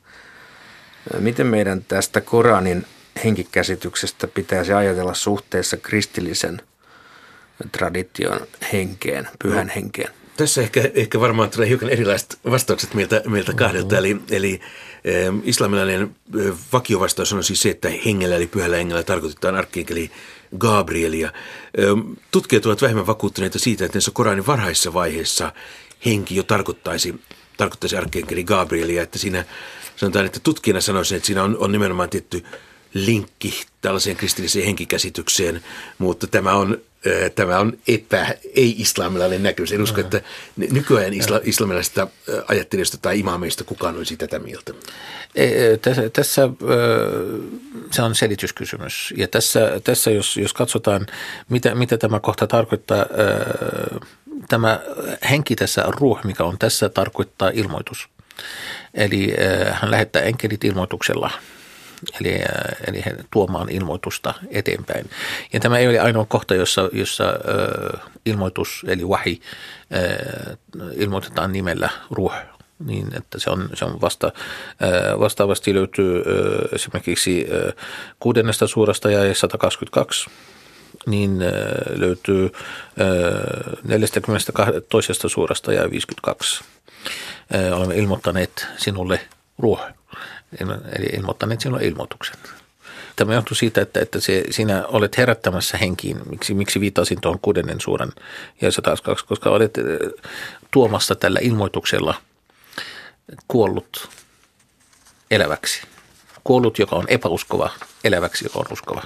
Miten 1.18 1.46
meidän 1.46 1.84
tästä 1.84 2.20
Koranin 2.20 2.86
henkikäsityksestä 3.24 4.26
pitäisi 4.26 4.72
ajatella 4.72 5.14
suhteessa 5.14 5.76
kristillisen 5.76 6.62
tradition 7.72 8.40
henkeen, 8.72 9.28
pyhän 9.42 9.66
no, 9.66 9.72
henkeen? 9.74 10.10
Tässä 10.36 10.62
ehkä, 10.62 10.90
ehkä 10.94 11.20
varmaan 11.20 11.50
tulee 11.50 11.68
hiukan 11.68 11.90
erilaiset 11.90 12.38
vastaukset 12.50 12.94
meiltä, 12.94 13.22
meiltä 13.26 13.52
kahdelta. 13.54 13.98
Eli, 13.98 14.16
eli 14.30 14.52
eh, 14.52 14.60
islamilainen 15.44 16.16
vakiovastaus 16.72 17.32
on 17.32 17.44
siis 17.44 17.62
se, 17.62 17.70
että 17.70 17.88
hengellä 18.06 18.36
eli 18.36 18.46
pyhällä 18.46 18.76
hengellä 18.76 19.02
tarkoitetaan 19.02 19.54
arkkienkeli 19.54 20.10
Gabrielia. 20.58 21.32
Tutkijat 22.30 22.66
ovat 22.66 22.82
vähemmän 22.82 23.06
vakuuttuneita 23.06 23.58
siitä, 23.58 23.84
että 23.84 23.96
näissä 23.96 24.10
Koranin 24.14 24.46
varhaisessa 24.46 24.94
vaiheessa 24.94 25.52
henki 26.04 26.36
jo 26.36 26.42
tarkoittaisi, 26.42 27.14
tarkoittaisi 27.56 27.96
arkkienkeli 27.96 28.44
Gabrielia, 28.44 29.02
että 29.02 29.18
siinä 29.18 29.44
sanotaan, 29.96 30.26
että 30.26 30.40
tutkijana 30.40 30.80
sanoisin, 30.80 31.16
että 31.16 31.26
siinä 31.26 31.42
on, 31.42 31.56
on 31.58 31.72
nimenomaan 31.72 32.10
tietty 32.10 32.44
linkki 32.94 33.64
tällaiseen 33.80 34.16
kristilliseen 34.16 34.66
henkikäsitykseen, 34.66 35.64
mutta 35.98 36.26
tämä 36.26 36.54
on 36.54 36.78
tämä 37.34 37.58
on 37.58 37.78
epä, 37.88 38.26
ei-islamilainen 38.54 39.42
näkemys. 39.42 39.72
En 39.72 39.82
usko, 39.82 40.00
että 40.00 40.20
nykyään 40.56 41.14
isla, 41.14 41.40
islamilaisista 41.44 42.08
ajattelijoista 42.48 42.98
tai 43.02 43.18
imaameista 43.18 43.64
kukaan 43.64 43.96
olisi 43.96 44.16
tätä 44.16 44.38
mieltä. 44.38 44.72
Tässä, 45.82 46.10
tässä 46.10 46.48
se 47.90 48.02
on 48.02 48.14
selityskysymys. 48.14 49.14
Ja 49.16 49.28
tässä, 49.28 49.80
tässä 49.84 50.10
jos, 50.10 50.36
jos 50.36 50.52
katsotaan, 50.52 51.06
mitä, 51.48 51.74
mitä 51.74 51.98
tämä 51.98 52.20
kohta 52.20 52.46
tarkoittaa, 52.46 53.06
tämä 54.48 54.80
henki 55.30 55.56
tässä 55.56 55.84
ruh, 55.86 56.20
mikä 56.24 56.44
on 56.44 56.58
tässä, 56.58 56.88
tarkoittaa 56.88 57.50
ilmoitus. 57.54 58.08
Eli 58.94 59.34
hän 59.72 59.90
lähettää 59.90 60.22
enkelit 60.22 60.64
ilmoituksella– 60.64 61.30
eli, 62.20 62.34
äh, 62.34 62.76
eli 62.86 63.02
tuomaan 63.30 63.68
ilmoitusta 63.68 64.34
eteenpäin. 64.50 65.10
Ja 65.52 65.60
tämä 65.60 65.78
ei 65.78 65.88
ole 65.88 66.00
ainoa 66.00 66.26
kohta, 66.28 66.54
jossa, 66.54 66.90
jossa 66.92 67.24
äh, 67.24 68.00
ilmoitus 68.26 68.84
eli 68.88 69.04
wahi 69.04 69.40
äh, 69.94 70.56
ilmoitetaan 70.96 71.52
nimellä 71.52 71.88
ruh, 72.10 72.32
niin 72.84 73.16
että 73.16 73.38
se 73.38 73.50
on, 73.50 73.70
se 73.74 73.84
on 73.84 74.00
vasta, 74.00 74.32
vastaavasti 75.18 75.74
löytyy 75.74 76.22
esimerkiksi 76.72 77.46
kuudennesta 78.20 78.66
suurasta 78.66 79.10
ja 79.10 79.34
122 79.34 80.30
niin 81.06 81.38
löytyy 81.94 82.44
äh, 82.44 83.84
42 83.84 84.80
toisesta 84.88 85.28
suurasta 85.28 85.72
ja 85.72 85.90
52. 85.90 86.64
Äh, 87.54 87.78
olemme 87.78 87.96
ilmoittaneet 87.96 88.66
sinulle 88.76 89.20
ruoh 89.58 89.80
eli 90.60 91.06
ilmoittaneet 91.16 91.60
silloin 91.60 91.84
ilmoituksen. 91.84 92.36
Tämä 93.16 93.34
johtuu 93.34 93.54
siitä, 93.54 93.80
että, 93.80 94.00
että 94.00 94.20
se, 94.20 94.44
sinä 94.50 94.86
olet 94.86 95.18
herättämässä 95.18 95.78
henkiin. 95.78 96.20
Miksi, 96.30 96.54
miksi 96.54 96.80
viittasin 96.80 97.20
tuohon 97.20 97.40
kuudennen 97.40 97.80
suuren 97.80 98.12
ja 98.60 98.72
102, 98.72 99.26
koska 99.26 99.50
olet 99.50 99.78
eh, 99.78 99.84
tuomassa 100.70 101.14
tällä 101.14 101.38
ilmoituksella 101.42 102.14
kuollut 103.48 104.08
eläväksi. 105.30 105.82
Kuollut, 106.44 106.78
joka 106.78 106.96
on 106.96 107.04
epäuskova, 107.08 107.70
eläväksi, 108.04 108.44
joka 108.44 108.58
on 108.58 108.66
uskova. 108.70 109.02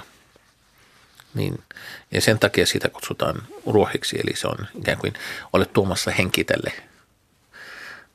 Niin, 1.33 1.63
ja 2.11 2.21
sen 2.21 2.39
takia 2.39 2.65
sitä 2.65 2.89
kutsutaan 2.89 3.43
ruohiksi, 3.65 4.19
eli 4.19 4.35
se 4.35 4.47
on 4.47 4.67
ikään 4.79 4.97
kuin 4.97 5.13
olet 5.53 5.73
tuomassa 5.73 6.11
henki 6.11 6.43
tälle 6.43 6.73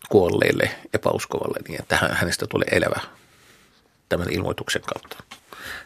kuolleille 0.09 0.71
epäuskovalle, 0.95 1.59
niin 1.69 1.81
että 1.81 1.97
hänestä 1.97 2.47
tulee 2.47 2.69
elävä 2.73 3.01
tämän 4.13 4.33
ilmoituksen 4.33 4.83
kautta. 4.83 5.17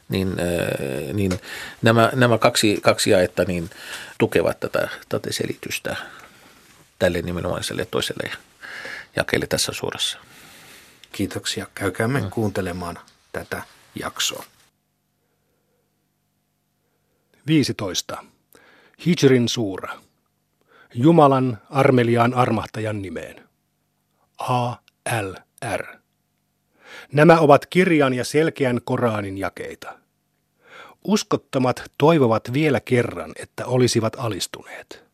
Niin, 0.09 0.29
äh, 0.29 1.15
niin 1.15 1.41
nämä, 1.83 2.11
nämä 2.15 2.39
kaksi, 2.39 2.79
kaksi 2.83 3.11
jaetta 3.11 3.45
niin 3.45 3.71
tukevat 4.19 4.61
tätä, 4.61 4.89
tätä 5.09 5.33
selitystä 5.33 5.97
tälle 6.99 7.23
nimenomaiselle 7.23 7.85
toiselle 7.85 8.31
jakeelle 9.17 9.47
tässä 9.47 9.73
suorassa. 9.73 10.19
Kiitoksia. 11.13 11.67
Käykäämme 11.75 12.21
mm. 12.21 12.31
kuuntelemaan 12.31 12.99
tätä 13.33 13.63
jaksoa. 14.01 14.45
15. 17.47 18.25
Hijrin 19.07 19.49
suura. 19.49 19.97
Jumalan 20.95 21.59
armeliaan 21.71 22.35
armahtajan 22.35 23.03
nimeen. 23.03 23.49
A 24.39 24.73
L 25.23 25.35
R. 25.77 25.96
Nämä 27.13 27.41
ovat 27.41 27.67
kirjan 27.67 28.15
ja 28.15 28.25
selkeän 28.25 28.81
Koraanin 28.85 29.39
jakeita. 29.39 29.99
Uskottomat 31.05 31.83
toivovat 31.99 32.53
vielä 32.53 32.81
kerran, 32.81 33.33
että 33.37 33.67
olisivat 33.67 34.13
alistuneet. 34.19 35.05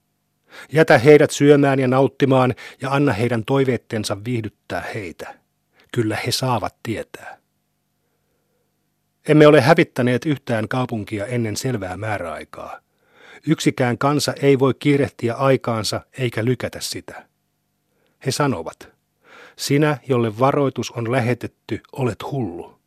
Jätä 0.73 0.99
heidät 0.99 1.31
syömään 1.31 1.79
ja 1.79 1.89
nauttimaan 1.89 2.55
ja 2.81 2.91
anna 2.91 3.13
heidän 3.13 3.45
toiveettensa 3.45 4.25
viihdyttää 4.25 4.85
heitä. 4.95 5.35
Kyllä 5.93 6.17
he 6.27 6.33
saavat 6.33 6.75
tietää. 6.83 7.39
Emme 9.29 9.47
ole 9.47 9.61
hävittäneet 9.61 10.27
yhtään 10.27 10.69
kaupunkia 10.69 11.27
ennen 11.27 11.57
selvää 11.57 11.97
määräaikaa. 11.97 12.81
Yksikään 13.47 13.99
kansa 13.99 14.35
ei 14.43 14.59
voi 14.59 14.75
kiirehtiä 14.75 15.35
aikaansa 15.35 16.01
eikä 16.19 16.45
lykätä 16.45 16.81
sitä. 16.81 17.27
He 18.27 18.31
sanovat, 18.31 18.92
sinä, 19.63 19.99
jolle 20.09 20.39
varoitus 20.39 20.91
on 20.91 21.13
lähetetty, 21.13 21.81
olet 21.93 22.19
hullu. 22.31 22.79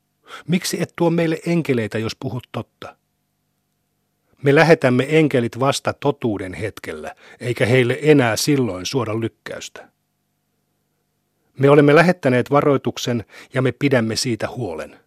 Miksi 0.47 0.81
et 0.81 0.93
tuo 0.95 1.09
meille 1.09 1.39
enkeleitä, 1.45 1.97
jos 1.97 2.15
puhut 2.19 2.47
totta? 2.51 2.95
Me 4.43 4.55
lähetämme 4.55 5.05
enkelit 5.09 5.59
vasta 5.59 5.93
totuuden 5.93 6.53
hetkellä, 6.53 7.15
eikä 7.39 7.65
heille 7.65 7.99
enää 8.01 8.35
silloin 8.35 8.85
suoda 8.85 9.19
lykkäystä. 9.19 9.89
Me 11.59 11.69
olemme 11.69 11.95
lähettäneet 11.95 12.51
varoituksen 12.51 13.25
ja 13.53 13.61
me 13.61 13.71
pidämme 13.71 14.15
siitä 14.15 14.49
huolen. 14.49 14.99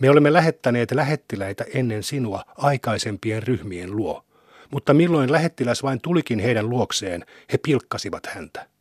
Me 0.00 0.10
olemme 0.10 0.32
lähettäneet 0.32 0.92
lähettiläitä 0.92 1.64
ennen 1.74 2.02
sinua 2.02 2.44
aikaisempien 2.56 3.42
ryhmien 3.42 3.96
luo, 3.96 4.24
mutta 4.70 4.94
milloin 4.94 5.32
lähettiläs 5.32 5.82
vain 5.82 6.00
tulikin 6.00 6.38
heidän 6.38 6.70
luokseen, 6.70 7.26
he 7.52 7.58
pilkkasivat 7.58 8.26
häntä. 8.26 8.75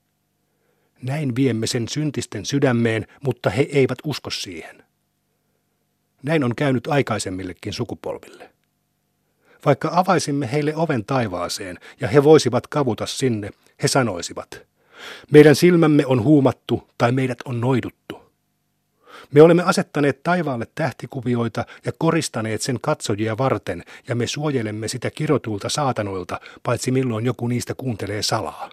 Näin 1.06 1.36
viemme 1.36 1.68
sen 1.68 1.88
syntisten 1.88 2.46
sydämeen, 2.46 3.08
mutta 3.24 3.50
he 3.50 3.68
eivät 3.72 3.98
usko 4.04 4.30
siihen. 4.30 4.84
Näin 6.24 6.44
on 6.44 6.56
käynyt 6.56 6.88
aikaisemmillekin 6.88 7.74
sukupolville. 7.74 8.50
Vaikka 9.66 9.90
avaisimme 9.94 10.52
heille 10.52 10.76
oven 10.76 11.06
taivaaseen 11.06 11.80
ja 12.02 12.08
he 12.08 12.24
voisivat 12.24 12.68
kavuta 12.68 13.06
sinne, 13.06 13.50
he 13.84 13.88
sanoisivat, 13.88 14.62
meidän 15.32 15.56
silmämme 15.56 16.06
on 16.06 16.24
huumattu 16.24 16.90
tai 16.98 17.12
meidät 17.12 17.40
on 17.46 17.62
noiduttu. 17.62 18.22
Me 19.32 19.42
olemme 19.42 19.64
asettaneet 19.64 20.24
taivaalle 20.24 20.68
tähtikuvioita 20.76 21.66
ja 21.86 21.92
koristaneet 21.98 22.62
sen 22.62 22.78
katsojia 22.82 23.38
varten, 23.38 23.84
ja 24.08 24.16
me 24.16 24.28
suojelemme 24.28 24.88
sitä 24.88 25.12
kirotulta 25.12 25.70
saatanoilta, 25.70 26.40
paitsi 26.64 26.92
milloin 26.92 27.26
joku 27.26 27.48
niistä 27.48 27.76
kuuntelee 27.76 28.22
salaa. 28.22 28.70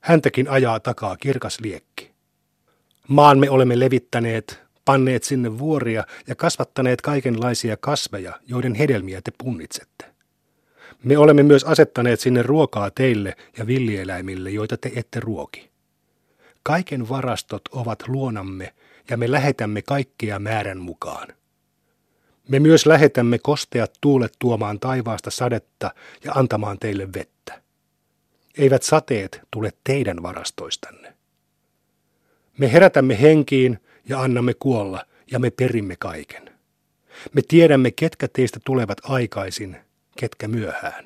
Häntäkin 0.00 0.48
ajaa 0.48 0.80
takaa 0.80 1.16
kirkas 1.16 1.60
liekki. 1.60 2.10
Maan 3.08 3.38
me 3.38 3.50
olemme 3.50 3.78
levittäneet, 3.78 4.60
panneet 4.84 5.22
sinne 5.22 5.58
vuoria 5.58 6.04
ja 6.26 6.34
kasvattaneet 6.34 7.00
kaikenlaisia 7.00 7.76
kasveja, 7.76 8.40
joiden 8.46 8.74
hedelmiä 8.74 9.20
te 9.22 9.32
punnitsette. 9.38 10.04
Me 11.04 11.18
olemme 11.18 11.42
myös 11.42 11.64
asettaneet 11.64 12.20
sinne 12.20 12.42
ruokaa 12.42 12.90
teille 12.90 13.36
ja 13.58 13.66
villieläimille, 13.66 14.50
joita 14.50 14.76
te 14.76 14.92
ette 14.96 15.20
ruoki. 15.20 15.70
Kaiken 16.62 17.08
varastot 17.08 17.62
ovat 17.72 18.08
luonamme 18.08 18.74
ja 19.10 19.16
me 19.16 19.30
lähetämme 19.30 19.82
kaikkea 19.82 20.38
määrän 20.38 20.78
mukaan. 20.78 21.28
Me 22.48 22.58
myös 22.58 22.86
lähetämme 22.86 23.38
kosteat 23.38 23.92
tuulet 24.00 24.32
tuomaan 24.38 24.80
taivaasta 24.80 25.30
sadetta 25.30 25.90
ja 26.24 26.32
antamaan 26.32 26.78
teille 26.78 27.08
vettä. 27.12 27.39
Eivät 28.58 28.82
sateet 28.82 29.40
tule 29.50 29.72
teidän 29.84 30.22
varastoistanne. 30.22 31.14
Me 32.58 32.72
herätämme 32.72 33.20
henkiin 33.20 33.78
ja 34.08 34.20
annamme 34.22 34.54
kuolla 34.54 35.04
ja 35.30 35.38
me 35.38 35.50
perimme 35.50 35.96
kaiken. 35.96 36.50
Me 37.32 37.42
tiedämme, 37.48 37.90
ketkä 37.90 38.28
teistä 38.28 38.60
tulevat 38.64 38.98
aikaisin, 39.02 39.76
ketkä 40.18 40.48
myöhään. 40.48 41.04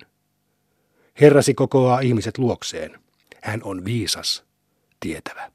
Herrasi 1.20 1.54
kokoaa 1.54 2.00
ihmiset 2.00 2.38
luokseen. 2.38 3.00
Hän 3.42 3.60
on 3.64 3.84
viisas, 3.84 4.44
tietävä. 5.00 5.52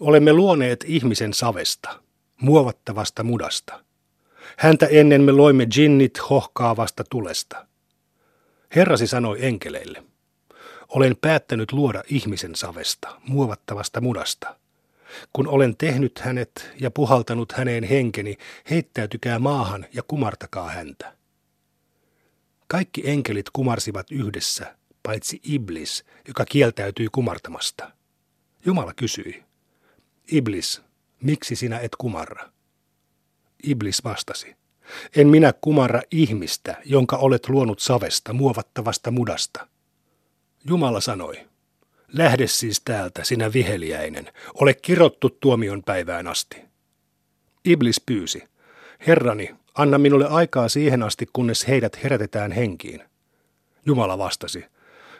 Olemme 0.00 0.32
luoneet 0.32 0.84
ihmisen 0.88 1.34
savesta. 1.34 2.02
muovattavasta 2.40 3.22
mudasta. 3.22 3.84
Häntä 4.56 4.86
ennen 4.86 5.22
me 5.22 5.32
loimme 5.32 5.66
jinnit 5.76 6.30
hohkaavasta 6.30 7.04
tulesta. 7.10 7.66
Herrasi 8.76 9.06
sanoi 9.06 9.38
enkeleille, 9.40 10.02
olen 10.88 11.16
päättänyt 11.20 11.72
luoda 11.72 12.02
ihmisen 12.08 12.54
savesta, 12.54 13.20
muovattavasta 13.26 14.00
mudasta. 14.00 14.56
Kun 15.32 15.48
olen 15.48 15.76
tehnyt 15.76 16.18
hänet 16.18 16.70
ja 16.80 16.90
puhaltanut 16.90 17.52
häneen 17.52 17.84
henkeni, 17.84 18.36
heittäytykää 18.70 19.38
maahan 19.38 19.86
ja 19.92 20.02
kumartakaa 20.02 20.70
häntä. 20.70 21.16
Kaikki 22.66 23.10
enkelit 23.10 23.50
kumarsivat 23.52 24.10
yhdessä, 24.10 24.76
paitsi 25.02 25.40
Iblis, 25.44 26.04
joka 26.28 26.44
kieltäytyi 26.44 27.08
kumartamasta. 27.12 27.90
Jumala 28.66 28.94
kysyi, 28.94 29.44
Iblis, 30.32 30.82
miksi 31.22 31.56
sinä 31.56 31.78
et 31.78 31.96
kumarra? 31.96 32.52
Iblis 33.62 34.04
vastasi, 34.04 34.56
en 35.16 35.28
minä 35.28 35.52
kumarra 35.52 36.00
ihmistä, 36.10 36.76
jonka 36.84 37.16
olet 37.16 37.48
luonut 37.48 37.80
savesta, 37.80 38.32
muovattavasta 38.32 39.10
mudasta. 39.10 39.68
Jumala 40.64 41.00
sanoi, 41.00 41.34
lähde 42.12 42.46
siis 42.46 42.80
täältä, 42.80 43.24
sinä 43.24 43.52
viheliäinen, 43.52 44.32
ole 44.54 44.74
kirottu 44.74 45.30
tuomion 45.30 45.82
päivään 45.82 46.26
asti. 46.26 46.56
Iblis 47.64 48.00
pyysi, 48.06 48.42
Herrani, 49.06 49.54
anna 49.74 49.98
minulle 49.98 50.26
aikaa 50.26 50.68
siihen 50.68 51.02
asti, 51.02 51.26
kunnes 51.32 51.68
heidät 51.68 52.02
herätetään 52.02 52.52
henkiin. 52.52 53.02
Jumala 53.86 54.18
vastasi, 54.18 54.64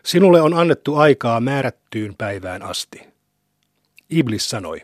sinulle 0.03 0.41
on 0.41 0.55
annettu 0.55 0.97
aikaa 0.97 1.41
määrättyyn 1.41 2.15
päivään 2.19 2.63
asti. 2.63 3.01
Iblis 4.11 4.51
sanoi, 4.51 4.83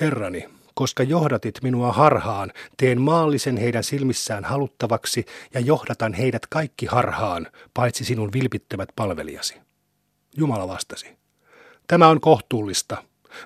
Herrani, 0.00 0.48
koska 0.74 1.02
johdatit 1.02 1.58
minua 1.62 1.92
harhaan, 1.92 2.52
teen 2.76 3.00
maallisen 3.00 3.56
heidän 3.56 3.84
silmissään 3.84 4.44
haluttavaksi 4.44 5.26
ja 5.54 5.60
johdatan 5.60 6.14
heidät 6.14 6.46
kaikki 6.46 6.86
harhaan, 6.86 7.46
paitsi 7.74 8.04
sinun 8.04 8.32
vilpittömät 8.32 8.88
palvelijasi. 8.96 9.54
Jumala 10.36 10.68
vastasi, 10.68 11.06
tämä 11.86 12.08
on 12.08 12.20
kohtuullista, 12.20 12.96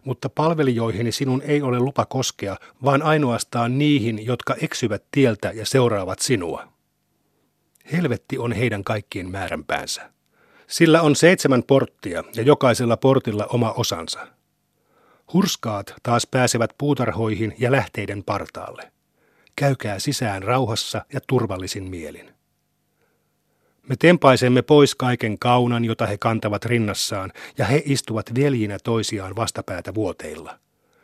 mutta 0.04 0.28
palvelijoihini 0.28 1.12
sinun 1.12 1.42
ei 1.42 1.62
ole 1.62 1.80
lupa 1.80 2.06
koskea, 2.06 2.56
vaan 2.84 3.02
ainoastaan 3.02 3.78
niihin, 3.78 4.26
jotka 4.26 4.54
eksyvät 4.60 5.04
tieltä 5.10 5.50
ja 5.54 5.66
seuraavat 5.66 6.18
sinua. 6.18 6.68
Helvetti 7.92 8.38
on 8.38 8.52
heidän 8.52 8.84
kaikkien 8.84 9.30
määränpäänsä. 9.30 10.10
Sillä 10.66 11.02
on 11.02 11.16
seitsemän 11.16 11.62
porttia 11.62 12.24
ja 12.34 12.42
jokaisella 12.42 12.96
portilla 12.96 13.46
oma 13.46 13.72
osansa. 13.72 14.26
Hurskaat 15.32 15.94
taas 16.02 16.26
pääsevät 16.26 16.70
puutarhoihin 16.78 17.54
ja 17.58 17.72
lähteiden 17.72 18.24
partaalle. 18.24 18.92
Käykää 19.56 19.98
sisään 19.98 20.42
rauhassa 20.42 21.04
ja 21.12 21.20
turvallisin 21.26 21.84
mielin. 21.84 22.34
Me 23.88 23.96
tempaisemme 23.98 24.62
pois 24.62 24.94
kaiken 24.94 25.38
kaunan, 25.38 25.84
jota 25.84 26.06
he 26.06 26.18
kantavat 26.18 26.64
rinnassaan, 26.64 27.32
ja 27.58 27.64
he 27.64 27.82
istuvat 27.84 28.34
veljinä 28.34 28.78
toisiaan 28.84 29.36
vastapäätä 29.36 29.94
vuoteilla. 29.94 30.58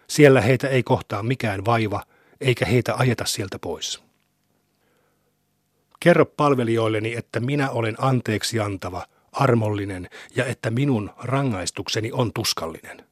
Siellä 0.09 0.41
heitä 0.41 0.69
ei 0.69 0.83
kohtaa 0.83 1.23
mikään 1.23 1.65
vaiva, 1.65 2.03
eikä 2.41 2.67
heitä 2.67 2.95
ajeta 2.95 3.25
sieltä 3.25 3.59
pois. 3.59 4.03
Kerro 6.01 6.27
palvelijoilleni, 6.27 7.15
että 7.15 7.41
minä 7.41 7.71
olen 7.71 7.95
anteeksi 7.99 8.61
antava, 8.61 9.07
armollinen 9.33 10.09
ja 10.37 10.45
että 10.45 10.71
minun 10.71 11.11
rangaistukseni 11.23 12.13
on 12.13 12.33
tuskallinen. 12.33 13.12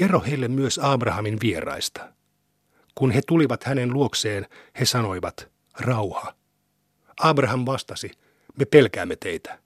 Kerro 0.00 0.20
heille 0.20 0.48
myös 0.48 0.80
Abrahamin 0.82 1.38
vieraista. 1.42 2.12
Kun 2.94 3.10
he 3.10 3.20
tulivat 3.26 3.64
hänen 3.64 3.92
luokseen, 3.92 4.46
he 4.80 4.84
sanoivat, 4.84 5.48
rauha. 5.80 6.34
Abraham 7.20 7.66
vastasi, 7.66 8.10
me 8.58 8.64
pelkäämme 8.64 9.16
teitä. 9.16 9.58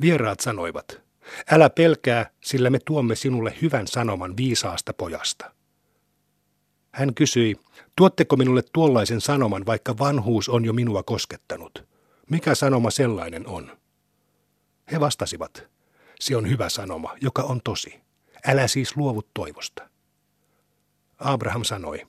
Vieraat 0.00 0.40
sanoivat, 0.40 1.00
älä 1.50 1.70
pelkää, 1.70 2.30
sillä 2.44 2.70
me 2.70 2.78
tuomme 2.84 3.14
sinulle 3.14 3.54
hyvän 3.62 3.86
sanoman 3.86 4.36
viisaasta 4.36 4.92
pojasta. 4.92 5.52
Hän 6.92 7.14
kysyi, 7.14 7.56
tuotteko 7.96 8.36
minulle 8.36 8.62
tuollaisen 8.72 9.20
sanoman, 9.20 9.66
vaikka 9.66 9.98
vanhuus 9.98 10.48
on 10.48 10.64
jo 10.64 10.72
minua 10.72 11.02
koskettanut? 11.02 11.84
Mikä 12.30 12.54
sanoma 12.54 12.90
sellainen 12.90 13.46
on? 13.46 13.78
He 14.92 15.00
vastasivat, 15.00 15.68
se 16.20 16.36
on 16.36 16.48
hyvä 16.48 16.68
sanoma, 16.68 17.16
joka 17.20 17.42
on 17.42 17.60
tosi. 17.64 18.05
Älä 18.46 18.68
siis 18.68 18.96
luovu 18.96 19.22
toivosta. 19.34 19.88
Abraham 21.18 21.64
sanoi, 21.64 22.06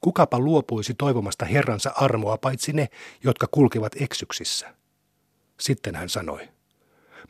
kukapa 0.00 0.38
luopuisi 0.38 0.94
toivomasta 0.94 1.44
Herransa 1.44 1.92
armoa 1.96 2.38
paitsi 2.38 2.72
ne, 2.72 2.88
jotka 3.24 3.46
kulkevat 3.50 3.92
eksyksissä. 4.00 4.74
Sitten 5.60 5.94
hän 5.94 6.08
sanoi, 6.08 6.48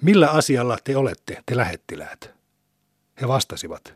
millä 0.03 0.31
asialla 0.31 0.79
te 0.85 0.97
olette, 0.97 1.43
te 1.47 1.57
lähettiläät? 1.57 2.35
He 3.21 3.29
vastasivat, 3.29 3.95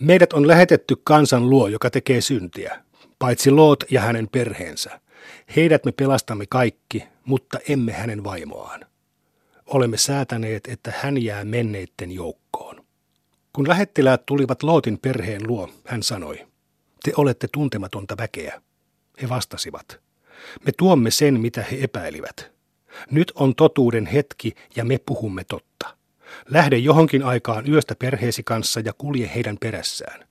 meidät 0.00 0.32
on 0.32 0.48
lähetetty 0.48 0.96
kansan 1.04 1.50
luo, 1.50 1.68
joka 1.68 1.90
tekee 1.90 2.20
syntiä, 2.20 2.84
paitsi 3.18 3.50
Loot 3.50 3.84
ja 3.90 4.00
hänen 4.00 4.28
perheensä. 4.28 5.00
Heidät 5.56 5.84
me 5.84 5.92
pelastamme 5.92 6.46
kaikki, 6.46 7.04
mutta 7.24 7.58
emme 7.68 7.92
hänen 7.92 8.24
vaimoaan. 8.24 8.86
Olemme 9.66 9.96
säätäneet, 9.96 10.66
että 10.66 10.92
hän 11.02 11.22
jää 11.22 11.44
menneitten 11.44 12.12
joukkoon. 12.12 12.75
Kun 13.56 13.68
lähettiläät 13.68 14.26
tulivat 14.26 14.62
Lootin 14.62 14.98
perheen 14.98 15.46
luo, 15.46 15.70
hän 15.86 16.02
sanoi, 16.02 16.46
te 17.04 17.12
olette 17.16 17.48
tuntematonta 17.52 18.16
väkeä. 18.18 18.62
He 19.22 19.28
vastasivat, 19.28 20.00
me 20.66 20.72
tuomme 20.78 21.10
sen, 21.10 21.40
mitä 21.40 21.62
he 21.62 21.78
epäilivät. 21.80 22.52
Nyt 23.10 23.32
on 23.34 23.54
totuuden 23.54 24.06
hetki 24.06 24.54
ja 24.76 24.84
me 24.84 24.98
puhumme 25.06 25.44
totta. 25.44 25.96
Lähde 26.50 26.76
johonkin 26.76 27.22
aikaan 27.22 27.70
yöstä 27.70 27.94
perheesi 27.94 28.42
kanssa 28.42 28.80
ja 28.80 28.92
kulje 28.98 29.30
heidän 29.34 29.56
perässään. 29.60 30.28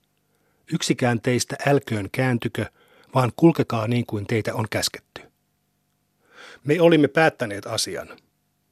Yksikään 0.72 1.20
teistä 1.20 1.56
älköön 1.66 2.08
kääntykö, 2.12 2.66
vaan 3.14 3.32
kulkekaa 3.36 3.88
niin 3.88 4.06
kuin 4.06 4.26
teitä 4.26 4.54
on 4.54 4.66
käsketty. 4.70 5.22
Me 6.64 6.80
olimme 6.80 7.08
päättäneet 7.08 7.66
asian. 7.66 8.08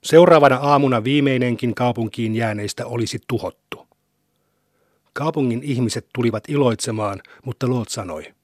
Seuraavana 0.04 0.56
aamuna 0.56 1.04
viimeinenkin 1.04 1.74
kaupunkiin 1.74 2.34
jääneistä 2.34 2.86
olisi 2.86 3.18
tuhottu. 3.28 3.83
Kaupungin 5.14 5.62
ihmiset 5.62 6.06
tulivat 6.14 6.44
iloitsemaan, 6.48 7.20
mutta 7.44 7.68
Loot 7.68 7.88
sanoi, 7.88 8.34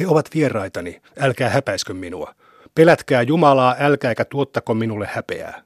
he 0.00 0.06
ovat 0.06 0.28
vieraitani, 0.34 1.02
älkää 1.18 1.48
häpäiskö 1.50 1.94
minua. 1.94 2.34
Pelätkää 2.74 3.22
Jumalaa, 3.22 3.76
älkääkä 3.78 4.24
tuottako 4.24 4.74
minulle 4.74 5.08
häpeää. 5.12 5.62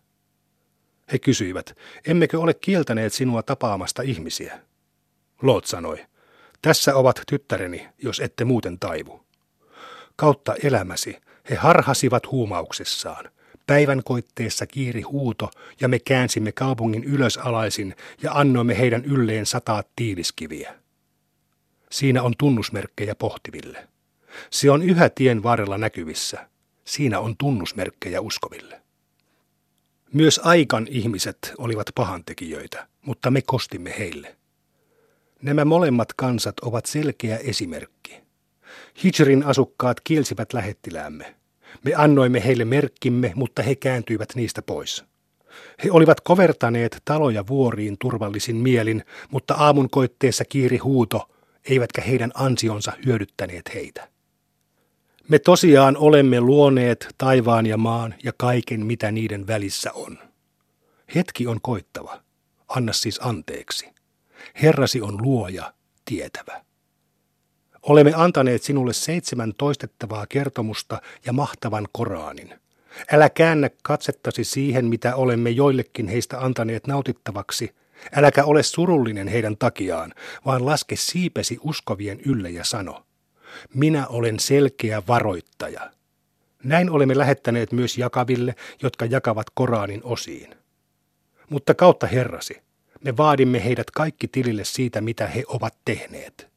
He 1.12 1.18
kysyivät, 1.18 1.76
emmekö 2.06 2.40
ole 2.40 2.54
kieltäneet 2.54 3.12
sinua 3.12 3.42
tapaamasta 3.42 4.02
ihmisiä? 4.02 4.60
Loot 5.42 5.64
sanoi, 5.64 6.06
tässä 6.62 6.96
ovat 6.96 7.22
tyttäreni, 7.26 7.88
jos 7.98 8.20
ette 8.20 8.44
muuten 8.44 8.78
taivu. 8.78 9.26
Kautta 10.16 10.54
elämäsi 10.62 11.16
he 11.50 11.54
harhasivat 11.54 12.30
huumauksessaan. 12.30 13.24
Päivän 13.68 14.02
koitteessa 14.04 14.66
kiiri 14.66 15.02
huuto, 15.02 15.50
ja 15.80 15.88
me 15.88 15.98
käänsimme 15.98 16.52
kaupungin 16.52 17.04
ylösalaisin 17.04 17.94
ja 18.22 18.32
annoimme 18.32 18.78
heidän 18.78 19.04
ylleen 19.04 19.46
sataa 19.46 19.82
tiiliskiviä. 19.96 20.74
Siinä 21.90 22.22
on 22.22 22.34
tunnusmerkkejä 22.38 23.14
pohtiville. 23.14 23.88
Se 24.50 24.70
on 24.70 24.82
yhä 24.82 25.08
tien 25.08 25.42
varrella 25.42 25.78
näkyvissä. 25.78 26.48
Siinä 26.84 27.20
on 27.20 27.36
tunnusmerkkejä 27.36 28.20
uskoville. 28.20 28.82
Myös 30.12 30.40
aikan 30.44 30.86
ihmiset 30.90 31.52
olivat 31.58 31.86
pahantekijöitä, 31.94 32.88
mutta 33.02 33.30
me 33.30 33.42
kostimme 33.42 33.94
heille. 33.98 34.36
Nämä 35.42 35.64
molemmat 35.64 36.12
kansat 36.12 36.60
ovat 36.60 36.86
selkeä 36.86 37.36
esimerkki. 37.36 38.20
Hijrin 39.04 39.44
asukkaat 39.44 40.00
kielsivät 40.00 40.52
lähettiläämme. 40.52 41.34
Me 41.84 41.94
annoimme 41.94 42.44
heille 42.44 42.64
merkkimme, 42.64 43.32
mutta 43.34 43.62
he 43.62 43.74
kääntyivät 43.74 44.28
niistä 44.34 44.62
pois. 44.62 45.04
He 45.84 45.90
olivat 45.90 46.20
kovertaneet 46.20 47.02
taloja 47.04 47.46
vuoriin 47.46 47.96
turvallisin 47.98 48.56
mielin, 48.56 49.04
mutta 49.30 49.54
aamun 49.54 49.90
koitteessa 49.90 50.44
kiiri 50.44 50.76
huuto, 50.76 51.30
eivätkä 51.70 52.02
heidän 52.02 52.30
ansionsa 52.34 52.92
hyödyttäneet 53.06 53.74
heitä. 53.74 54.08
Me 55.28 55.38
tosiaan 55.38 55.96
olemme 55.96 56.40
luoneet 56.40 57.14
taivaan 57.18 57.66
ja 57.66 57.76
maan 57.76 58.14
ja 58.24 58.32
kaiken, 58.36 58.86
mitä 58.86 59.12
niiden 59.12 59.46
välissä 59.46 59.92
on. 59.92 60.18
Hetki 61.14 61.46
on 61.46 61.60
koittava. 61.62 62.22
Anna 62.68 62.92
siis 62.92 63.20
anteeksi. 63.22 63.88
Herrasi 64.62 65.00
on 65.00 65.22
luoja, 65.22 65.72
tietävä. 66.04 66.67
Olemme 67.82 68.12
antaneet 68.16 68.62
sinulle 68.62 68.92
seitsemän 68.92 69.54
toistettavaa 69.58 70.26
kertomusta 70.26 71.02
ja 71.26 71.32
mahtavan 71.32 71.88
Koraanin. 71.92 72.54
Älä 73.12 73.30
käännä 73.30 73.70
katsettasi 73.82 74.44
siihen, 74.44 74.84
mitä 74.84 75.16
olemme 75.16 75.50
joillekin 75.50 76.08
heistä 76.08 76.40
antaneet 76.40 76.86
nautittavaksi. 76.86 77.74
Äläkä 78.16 78.44
ole 78.44 78.62
surullinen 78.62 79.28
heidän 79.28 79.56
takiaan, 79.56 80.14
vaan 80.46 80.66
laske 80.66 80.96
siipesi 80.96 81.58
uskovien 81.62 82.20
ylle 82.20 82.50
ja 82.50 82.64
sano– 82.64 83.02
minä 83.74 84.06
olen 84.06 84.40
selkeä 84.40 85.02
varoittaja. 85.08 85.90
Näin 86.64 86.90
olemme 86.90 87.18
lähettäneet 87.18 87.72
myös 87.72 87.98
jakaville, 87.98 88.54
jotka 88.82 89.04
jakavat 89.04 89.46
Koraanin 89.54 90.00
osiin. 90.04 90.54
Mutta 91.50 91.74
kautta 91.74 92.06
Herrasi, 92.06 92.62
me 93.04 93.16
vaadimme 93.16 93.64
heidät 93.64 93.90
kaikki 93.90 94.28
tilille 94.28 94.64
siitä, 94.64 95.00
mitä 95.00 95.26
he 95.26 95.44
ovat 95.48 95.74
tehneet. 95.84 96.47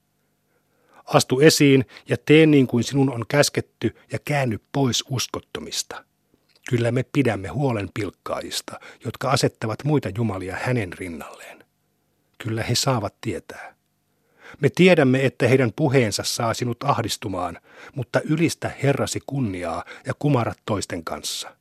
Astu 1.14 1.40
esiin 1.40 1.86
ja 2.10 2.18
tee 2.26 2.46
niin 2.46 2.68
kuin 2.68 2.84
sinun 2.84 3.14
on 3.14 3.26
käsketty 3.28 3.96
ja 4.12 4.20
käänny 4.26 4.60
pois 4.72 5.04
uskottomista. 5.10 6.06
Kyllä 6.70 6.92
me 6.92 7.04
pidämme 7.04 7.48
huolen 7.48 7.90
pilkkaajista, 7.94 8.80
jotka 9.06 9.32
asettavat 9.32 9.84
muita 9.84 10.10
jumalia 10.18 10.58
hänen 10.62 10.94
rinnalleen. 10.94 11.66
Kyllä 12.44 12.64
he 12.64 12.76
saavat 12.76 13.16
tietää. 13.22 13.76
Me 14.60 14.70
tiedämme, 14.76 15.26
että 15.26 15.48
heidän 15.48 15.74
puheensa 15.76 16.24
saa 16.24 16.54
sinut 16.54 16.84
ahdistumaan, 16.84 17.60
mutta 17.96 18.22
ylistä 18.24 18.72
Herrasi 18.84 19.20
kunniaa 19.28 19.84
ja 20.06 20.14
kumarat 20.20 20.60
toisten 20.66 21.04
kanssa. 21.04 21.56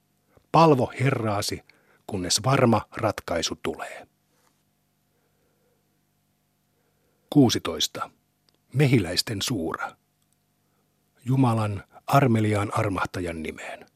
Palvo 0.52 0.92
Herraasi, 1.00 1.62
kunnes 2.06 2.44
varma 2.44 2.80
ratkaisu 2.96 3.58
tulee. 3.62 4.06
16. 7.30 8.10
Mehiläisten 8.74 9.42
suura. 9.42 9.96
Jumalan 11.24 11.84
armeliaan 12.06 12.70
armahtajan 12.74 13.42
nimeen. 13.42 13.86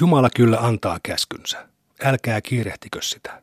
Jumala 0.00 0.30
kyllä 0.36 0.58
antaa 0.60 1.00
käskynsä. 1.02 1.68
Älkää 2.04 2.40
kiirehtikö 2.40 3.02
sitä. 3.02 3.42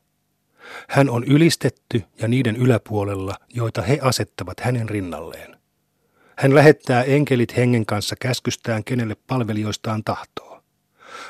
Hän 0.90 1.10
on 1.10 1.24
ylistetty 1.24 2.04
ja 2.22 2.28
niiden 2.28 2.56
yläpuolella, 2.56 3.36
joita 3.54 3.82
he 3.82 4.00
asettavat 4.02 4.60
hänen 4.60 4.90
rinnalleen. 4.90 5.58
Hän 6.38 6.56
lähettää 6.56 7.04
enkelit 7.04 7.58
hengen 7.58 7.86
kanssa 7.86 8.16
käskystään, 8.22 8.84
kenelle 8.84 9.16
palvelijoistaan 9.28 10.04
tahtoo. 10.04 10.64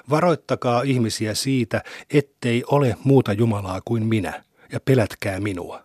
Varoittakaa 0.09 0.81
ihmisiä 0.81 1.33
siitä, 1.33 1.83
ettei 2.09 2.63
ole 2.67 2.97
muuta 3.03 3.33
Jumalaa 3.33 3.81
kuin 3.85 4.05
minä, 4.05 4.43
ja 4.71 4.79
pelätkää 4.79 5.39
minua. 5.39 5.84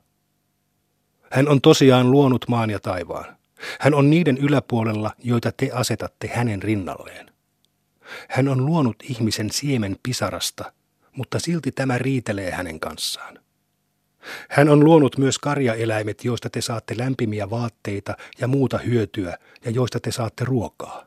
Hän 1.31 1.49
on 1.49 1.61
tosiaan 1.61 2.11
luonut 2.11 2.49
maan 2.49 2.71
ja 2.71 2.81
taivaan. 2.81 3.37
Hän 3.81 3.95
on 3.95 4.11
niiden 4.11 4.38
yläpuolella, 4.38 5.12
joita 5.19 5.53
te 5.53 5.71
asetatte 5.73 6.31
hänen 6.35 6.62
rinnalleen. 6.62 7.31
Hän 8.29 8.49
on 8.49 8.66
luonut 8.66 8.97
ihmisen 9.03 9.51
siemen 9.51 9.97
pisarasta, 10.03 10.73
mutta 11.12 11.38
silti 11.38 11.73
tämä 11.73 11.99
riitelee 11.99 12.51
hänen 12.51 12.81
kanssaan. 12.81 13.38
Hän 14.49 14.69
on 14.69 14.85
luonut 14.85 15.19
myös 15.19 15.38
karjaeläimet, 15.38 16.25
joista 16.25 16.51
te 16.51 16.61
saatte 16.61 16.99
lämpimiä 16.99 17.51
vaatteita 17.51 18.16
ja 18.40 18.49
muuta 18.49 18.79
hyötyä 18.79 19.38
ja 19.64 19.71
joista 19.71 20.01
te 20.01 20.12
saatte 20.12 20.45
ruokaa. 20.45 21.07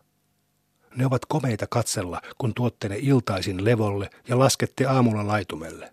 Ne 0.95 1.05
ovat 1.05 1.25
komeita 1.25 1.67
katsella, 1.69 2.21
kun 2.37 2.53
tuotte 2.53 2.89
ne 2.89 2.97
iltaisin 2.99 3.65
levolle 3.65 4.09
ja 4.27 4.39
laskette 4.39 4.85
aamulla 4.85 5.27
laitumelle. 5.27 5.92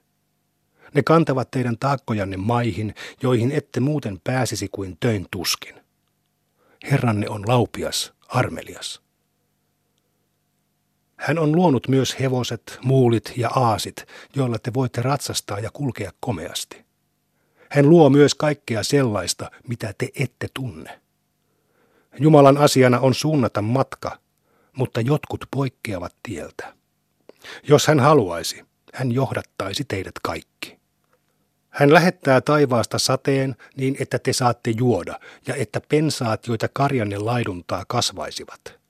Ne 0.94 1.02
kantavat 1.02 1.50
teidän 1.50 1.78
taakkojanne 1.78 2.36
maihin, 2.36 2.94
joihin 3.22 3.52
ette 3.52 3.80
muuten 3.80 4.20
pääsisi 4.24 4.68
kuin 4.68 4.96
töin 5.00 5.26
tuskin. 5.30 5.74
Herranne 6.90 7.28
on 7.28 7.44
laupias, 7.48 8.12
armelias. 8.28 9.02
Hän 11.16 11.38
on 11.38 11.52
luonut 11.52 11.88
myös 11.88 12.20
hevoset, 12.20 12.78
muulit 12.84 13.32
ja 13.36 13.48
aasit, 13.48 14.06
joilla 14.36 14.58
te 14.58 14.74
voitte 14.74 15.02
ratsastaa 15.02 15.58
ja 15.60 15.70
kulkea 15.72 16.10
komeasti. 16.20 16.84
Hän 17.70 17.88
luo 17.88 18.10
myös 18.10 18.34
kaikkea 18.34 18.82
sellaista, 18.82 19.50
mitä 19.68 19.94
te 19.98 20.08
ette 20.14 20.48
tunne. 20.54 21.00
Jumalan 22.18 22.58
asiana 22.58 23.00
on 23.00 23.14
suunnata 23.14 23.62
matka, 23.62 24.18
mutta 24.76 25.00
jotkut 25.00 25.44
poikkeavat 25.50 26.16
tieltä. 26.22 26.74
Jos 27.68 27.86
hän 27.86 28.00
haluaisi, 28.00 28.64
hän 28.94 29.12
johdattaisi 29.12 29.84
teidät 29.84 30.14
kaikki. 30.22 30.79
Hän 31.70 31.92
lähettää 31.92 32.40
taivaasta 32.40 32.98
sateen 32.98 33.56
niin, 33.76 33.96
että 34.00 34.18
te 34.18 34.32
saatte 34.32 34.70
juoda 34.70 35.20
ja 35.46 35.54
että 35.54 35.80
pensaat, 35.88 36.46
joita 36.46 36.68
karjanne 36.72 37.18
laiduntaa, 37.18 37.84
kasvaisivat. 37.88 38.80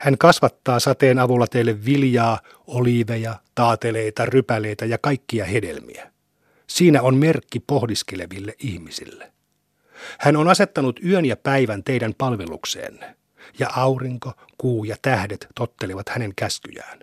Hän 0.00 0.18
kasvattaa 0.18 0.80
sateen 0.80 1.18
avulla 1.18 1.46
teille 1.46 1.84
viljaa, 1.84 2.38
oliiveja, 2.66 3.40
taateleita, 3.54 4.26
rypäleitä 4.26 4.84
ja 4.84 4.98
kaikkia 4.98 5.44
hedelmiä. 5.44 6.10
Siinä 6.66 7.02
on 7.02 7.16
merkki 7.16 7.60
pohdiskeleville 7.60 8.54
ihmisille. 8.58 9.32
Hän 10.18 10.36
on 10.36 10.48
asettanut 10.48 11.00
yön 11.04 11.24
ja 11.24 11.36
päivän 11.36 11.84
teidän 11.84 12.14
palvelukseenne, 12.18 13.16
ja 13.58 13.68
aurinko, 13.76 14.32
kuu 14.58 14.84
ja 14.84 14.96
tähdet 15.02 15.46
tottelevat 15.54 16.08
hänen 16.08 16.32
käskyjään. 16.36 17.00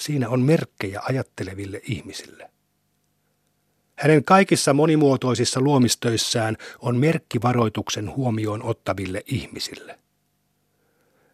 Siinä 0.00 0.28
on 0.28 0.40
merkkejä 0.40 1.00
ajatteleville 1.08 1.80
ihmisille. 1.82 2.50
Hänen 3.96 4.24
kaikissa 4.24 4.74
monimuotoisissa 4.74 5.60
luomistöissään 5.60 6.56
on 6.78 6.96
merkkivaroituksen 6.96 8.16
huomioon 8.16 8.62
ottaville 8.62 9.22
ihmisille. 9.26 9.98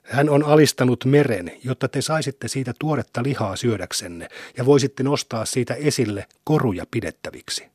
Hän 0.03 0.29
on 0.29 0.45
alistanut 0.45 1.05
meren, 1.05 1.53
jotta 1.65 1.89
te 1.89 2.03
saisitte 2.03 2.49
siitä 2.49 2.73
tuoretta 2.79 3.23
lihaa 3.23 3.57
syödäksenne 3.57 4.29
ja 4.57 4.67
voisitte 4.67 5.03
nostaa 5.03 5.45
siitä 5.45 5.75
esille 5.75 6.27
koruja 6.45 6.85
pidettäviksi. 6.91 7.73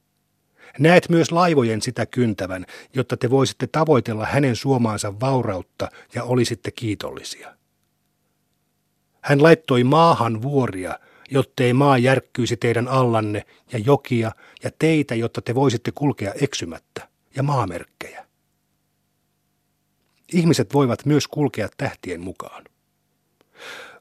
Näet 0.79 1.09
myös 1.09 1.31
laivojen 1.31 1.81
sitä 1.81 2.05
kyntävän, 2.05 2.65
jotta 2.93 3.17
te 3.17 3.29
voisitte 3.29 3.67
tavoitella 3.67 4.25
hänen 4.25 4.55
suomaansa 4.55 5.19
vaurautta 5.19 5.89
ja 6.15 6.23
olisitte 6.23 6.71
kiitollisia. 6.71 7.55
Hän 9.21 9.43
laittoi 9.43 9.83
maahan 9.83 10.41
vuoria, 10.41 10.99
jottei 11.31 11.73
maa 11.73 11.97
järkkyisi 11.97 12.57
teidän 12.57 12.87
allanne, 12.87 13.45
ja 13.73 13.79
jokia 13.79 14.31
ja 14.63 14.71
teitä, 14.79 15.15
jotta 15.15 15.41
te 15.41 15.55
voisitte 15.55 15.91
kulkea 15.91 16.33
eksymättä, 16.41 17.07
ja 17.35 17.43
maamerkkejä. 17.43 18.27
Ihmiset 20.33 20.73
voivat 20.73 21.05
myös 21.05 21.27
kulkea 21.27 21.69
tähtien 21.77 22.21
mukaan. 22.21 22.63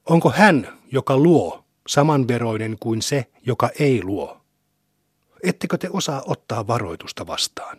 Onko 0.07 0.31
hän, 0.31 0.79
joka 0.93 1.17
luo, 1.17 1.65
samanveroinen 1.89 2.77
kuin 2.81 3.03
se, 3.03 3.27
joka 3.47 3.71
ei 3.79 4.03
luo? 4.03 4.41
Ettekö 5.43 5.79
te 5.79 5.89
osaa 5.93 6.23
ottaa 6.27 6.67
varoitusta 6.67 7.27
vastaan? 7.27 7.79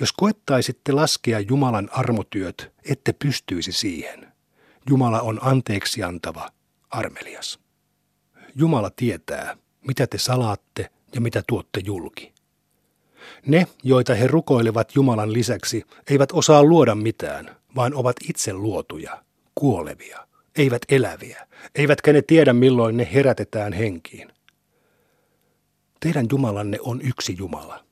Jos 0.00 0.12
koettaisitte 0.12 0.92
laskea 0.92 1.40
Jumalan 1.40 1.88
armotyöt, 1.92 2.72
ette 2.84 3.12
pystyisi 3.12 3.72
siihen. 3.72 4.32
Jumala 4.88 5.20
on 5.20 5.38
anteeksi 5.42 6.02
antava, 6.02 6.48
armelias. 6.90 7.61
Jumala 8.54 8.90
tietää, 8.96 9.56
mitä 9.86 10.06
te 10.06 10.18
salaatte 10.18 10.90
ja 11.14 11.20
mitä 11.20 11.42
tuotte 11.48 11.80
julki. 11.84 12.32
Ne, 13.46 13.66
joita 13.82 14.14
he 14.14 14.26
rukoilevat 14.26 14.94
Jumalan 14.94 15.32
lisäksi, 15.32 15.84
eivät 16.10 16.32
osaa 16.32 16.64
luoda 16.64 16.94
mitään, 16.94 17.56
vaan 17.76 17.94
ovat 17.94 18.16
itse 18.28 18.52
luotuja, 18.52 19.22
kuolevia, 19.54 20.26
eivät 20.56 20.82
eläviä, 20.88 21.46
eivätkä 21.74 22.12
ne 22.12 22.22
tiedä 22.22 22.52
milloin 22.52 22.96
ne 22.96 23.08
herätetään 23.14 23.72
henkiin. 23.72 24.32
Teidän 26.00 26.26
Jumalanne 26.30 26.78
on 26.80 27.00
yksi 27.02 27.36
Jumala. 27.38 27.84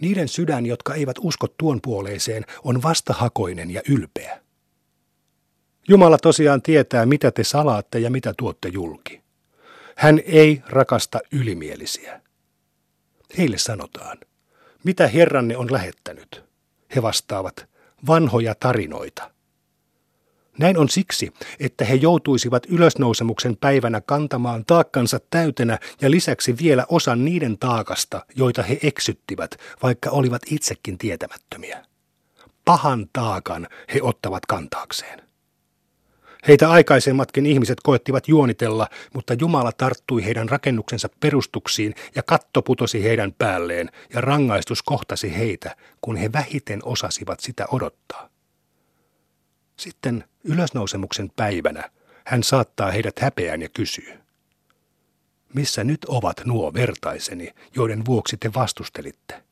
Niiden 0.00 0.28
sydän, 0.28 0.66
jotka 0.66 0.94
eivät 0.94 1.16
usko 1.20 1.46
tuon 1.58 1.80
puoleiseen, 1.82 2.44
on 2.64 2.82
vastahakoinen 2.82 3.70
ja 3.70 3.82
ylpeä. 3.88 4.40
Jumala 5.88 6.18
tosiaan 6.18 6.62
tietää, 6.62 7.06
mitä 7.06 7.30
te 7.30 7.44
salaatte 7.44 7.98
ja 7.98 8.10
mitä 8.10 8.34
tuotte 8.38 8.68
julki. 8.68 9.19
Hän 10.00 10.20
ei 10.26 10.62
rakasta 10.68 11.20
ylimielisiä. 11.32 12.20
Heille 13.38 13.58
sanotaan, 13.58 14.18
mitä 14.84 15.06
Herranne 15.06 15.56
on 15.56 15.72
lähettänyt? 15.72 16.44
He 16.96 17.02
vastaavat, 17.02 17.66
vanhoja 18.06 18.54
tarinoita. 18.54 19.30
Näin 20.58 20.78
on 20.78 20.88
siksi, 20.88 21.32
että 21.58 21.84
he 21.84 21.94
joutuisivat 21.94 22.66
ylösnousemuksen 22.68 23.56
päivänä 23.56 24.00
kantamaan 24.00 24.64
taakkansa 24.66 25.20
täytenä 25.30 25.78
ja 26.00 26.10
lisäksi 26.10 26.58
vielä 26.62 26.86
osan 26.88 27.24
niiden 27.24 27.58
taakasta, 27.58 28.26
joita 28.36 28.62
he 28.62 28.78
eksyttivät, 28.82 29.56
vaikka 29.82 30.10
olivat 30.10 30.42
itsekin 30.50 30.98
tietämättömiä. 30.98 31.84
Pahan 32.64 33.06
taakan 33.12 33.68
he 33.94 34.00
ottavat 34.02 34.46
kantaakseen. 34.46 35.29
Heitä 36.48 36.70
aikaisemmatkin 36.70 37.46
ihmiset 37.46 37.78
koettivat 37.82 38.28
juonitella, 38.28 38.86
mutta 39.14 39.34
Jumala 39.34 39.72
tarttui 39.72 40.24
heidän 40.24 40.48
rakennuksensa 40.48 41.08
perustuksiin 41.20 41.94
ja 42.14 42.22
katto 42.22 42.62
putosi 42.62 43.04
heidän 43.04 43.32
päälleen 43.32 43.90
ja 44.14 44.20
rangaistus 44.20 44.82
kohtasi 44.82 45.38
heitä, 45.38 45.76
kun 46.00 46.16
he 46.16 46.32
vähiten 46.32 46.80
osasivat 46.84 47.40
sitä 47.40 47.66
odottaa. 47.72 48.28
Sitten 49.76 50.24
ylösnousemuksen 50.44 51.30
päivänä 51.36 51.90
hän 52.26 52.42
saattaa 52.42 52.90
heidät 52.90 53.18
häpeään 53.18 53.62
ja 53.62 53.68
kysyy. 53.68 54.18
Missä 55.54 55.84
nyt 55.84 56.04
ovat 56.04 56.36
nuo 56.44 56.74
vertaiseni, 56.74 57.54
joiden 57.76 58.06
vuoksi 58.06 58.36
te 58.36 58.50
vastustelitte? 58.54 59.42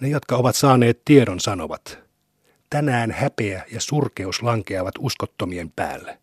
Ne, 0.00 0.08
jotka 0.08 0.36
ovat 0.36 0.56
saaneet 0.56 1.02
tiedon, 1.04 1.40
sanovat, 1.40 2.01
tänään 2.72 3.10
häpeä 3.10 3.64
ja 3.70 3.80
surkeus 3.80 4.42
lankeavat 4.42 4.94
uskottomien 4.98 5.72
päälle. 5.76 6.18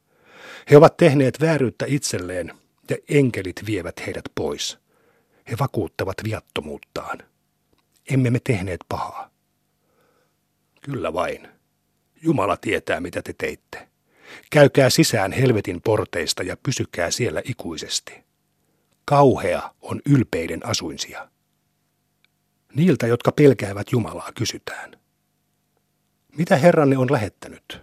He 0.71 0.77
ovat 0.77 0.97
tehneet 0.97 1.41
vääryyttä 1.41 1.85
itselleen 1.87 2.53
ja 2.89 2.97
enkelit 3.09 3.55
vievät 3.65 4.05
heidät 4.05 4.23
pois. 4.35 4.79
He 5.51 5.55
vakuuttavat 5.59 6.17
viattomuuttaan. 6.23 7.19
Emme 8.09 8.29
me 8.29 8.39
tehneet 8.43 8.79
pahaa. 8.89 9.29
Kyllä 10.81 11.13
vain. 11.13 11.47
Jumala 12.21 12.57
tietää, 12.57 12.99
mitä 12.99 13.21
te 13.21 13.33
teitte. 13.37 13.87
Käykää 14.49 14.89
sisään 14.89 15.31
helvetin 15.31 15.81
porteista 15.81 16.43
ja 16.43 16.57
pysykää 16.63 17.11
siellä 17.11 17.41
ikuisesti. 17.45 18.23
Kauhea 19.05 19.73
on 19.81 20.01
ylpeiden 20.05 20.65
asuinsia. 20.65 21.29
Niiltä, 22.75 23.07
jotka 23.07 23.31
pelkäävät 23.31 23.91
Jumalaa, 23.91 24.31
kysytään. 24.35 24.98
Mitä 26.39 26.55
Herranne 26.55 26.97
on 26.97 27.11
lähettänyt? 27.11 27.81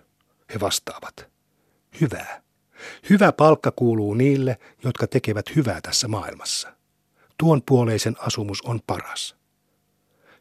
He 0.54 0.60
vastaavat. 0.60 1.28
Hyvää. 2.00 2.42
Hyvä 3.10 3.32
palkka 3.32 3.70
kuuluu 3.70 4.14
niille, 4.14 4.58
jotka 4.84 5.06
tekevät 5.06 5.56
hyvää 5.56 5.80
tässä 5.80 6.08
maailmassa. 6.08 6.72
Tuon 7.38 7.62
puoleisen 7.66 8.16
asumus 8.18 8.62
on 8.62 8.80
paras. 8.86 9.36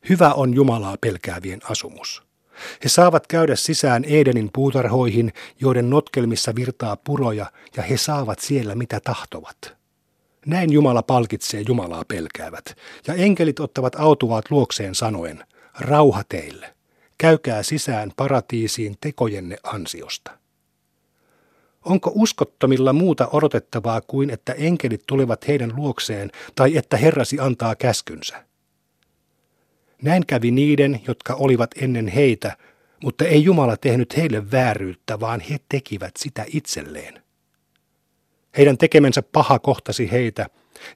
Hyvä 0.09 0.33
on 0.33 0.53
Jumalaa 0.53 0.97
pelkäävien 1.01 1.59
asumus. 1.69 2.23
He 2.83 2.89
saavat 2.89 3.27
käydä 3.27 3.55
sisään 3.55 4.03
Edenin 4.03 4.49
puutarhoihin, 4.53 5.33
joiden 5.61 5.89
notkelmissa 5.89 6.55
virtaa 6.55 6.95
puroja, 6.95 7.51
ja 7.77 7.83
he 7.83 7.97
saavat 7.97 8.39
siellä 8.39 8.75
mitä 8.75 8.99
tahtovat. 8.99 9.75
Näin 10.45 10.73
Jumala 10.73 11.03
palkitsee 11.03 11.63
Jumalaa 11.67 12.05
pelkäävät, 12.07 12.65
ja 13.07 13.13
enkelit 13.13 13.59
ottavat 13.59 13.95
autuaat 13.95 14.51
luokseen 14.51 14.95
sanoen, 14.95 15.43
rauha 15.79 16.23
teille, 16.29 16.74
käykää 17.17 17.63
sisään 17.63 18.11
paratiisiin 18.15 18.95
tekojenne 19.01 19.57
ansiosta. 19.63 20.31
Onko 21.85 22.11
uskottomilla 22.15 22.93
muuta 22.93 23.27
odotettavaa 23.27 24.01
kuin, 24.01 24.29
että 24.29 24.53
enkelit 24.53 25.03
tulevat 25.07 25.47
heidän 25.47 25.73
luokseen 25.75 26.31
tai 26.55 26.77
että 26.77 26.97
Herrasi 26.97 27.39
antaa 27.39 27.75
käskynsä? 27.75 28.45
Näin 30.01 30.25
kävi 30.25 30.51
niiden, 30.51 31.01
jotka 31.07 31.33
olivat 31.33 31.71
ennen 31.81 32.07
heitä, 32.07 32.57
mutta 33.03 33.25
ei 33.25 33.43
Jumala 33.43 33.77
tehnyt 33.77 34.17
heille 34.17 34.51
vääryyttä, 34.51 35.19
vaan 35.19 35.39
he 35.39 35.57
tekivät 35.69 36.11
sitä 36.17 36.45
itselleen. 36.53 37.21
Heidän 38.57 38.77
tekemensä 38.77 39.21
paha 39.21 39.59
kohtasi 39.59 40.11
heitä, 40.11 40.45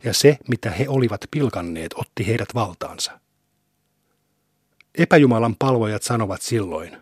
ja 0.03 0.13
se, 0.13 0.37
mitä 0.47 0.71
he 0.71 0.85
olivat 0.89 1.21
pilkanneet, 1.31 1.93
otti 1.93 2.27
heidät 2.27 2.49
valtaansa. 2.53 3.19
Epäjumalan 4.99 5.55
palvojat 5.55 6.03
sanovat 6.03 6.41
silloin, 6.41 6.97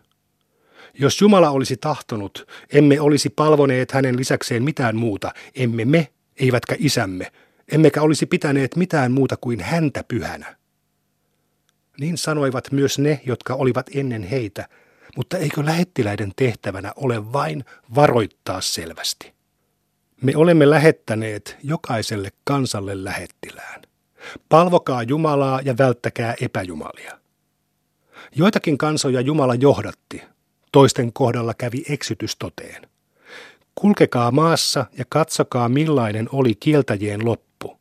jos 0.93 1.21
Jumala 1.21 1.49
olisi 1.49 1.77
tahtonut, 1.77 2.47
emme 2.73 3.01
olisi 3.01 3.29
palvoneet 3.29 3.91
hänen 3.91 4.17
lisäkseen 4.17 4.63
mitään 4.63 4.95
muuta, 4.95 5.31
emme 5.55 5.85
me, 5.85 6.07
eivätkä 6.39 6.75
isämme, 6.79 7.31
emmekä 7.71 8.01
olisi 8.01 8.25
pitäneet 8.25 8.75
mitään 8.75 9.11
muuta 9.11 9.37
kuin 9.37 9.59
häntä 9.59 10.03
pyhänä. 10.03 10.55
Niin 11.99 12.17
sanoivat 12.17 12.71
myös 12.71 12.99
ne, 12.99 13.21
jotka 13.25 13.53
olivat 13.53 13.89
ennen 13.95 14.23
heitä, 14.23 14.67
mutta 15.15 15.37
eikö 15.37 15.65
lähettiläiden 15.65 16.31
tehtävänä 16.35 16.93
ole 16.95 17.33
vain 17.33 17.65
varoittaa 17.95 18.61
selvästi? 18.61 19.33
Me 20.21 20.35
olemme 20.35 20.69
lähettäneet 20.69 21.57
jokaiselle 21.63 22.29
kansalle 22.43 23.03
lähettilään. 23.03 23.81
Palvokaa 24.49 25.03
Jumalaa 25.03 25.61
ja 25.61 25.77
välttäkää 25.77 26.35
epäjumalia. 26.41 27.26
Joitakin 28.37 28.77
kansoja 28.77 29.21
Jumala 29.21 29.55
johdatti, 29.55 30.21
toisten 30.71 31.13
kohdalla 31.13 31.53
kävi 31.53 31.83
eksytys 31.89 32.35
toteen. 32.35 32.87
Kulkekaa 33.75 34.31
maassa 34.31 34.85
ja 34.97 35.05
katsokaa 35.09 35.69
millainen 35.69 36.29
oli 36.31 36.55
kieltäjien 36.55 37.25
loppu. 37.25 37.79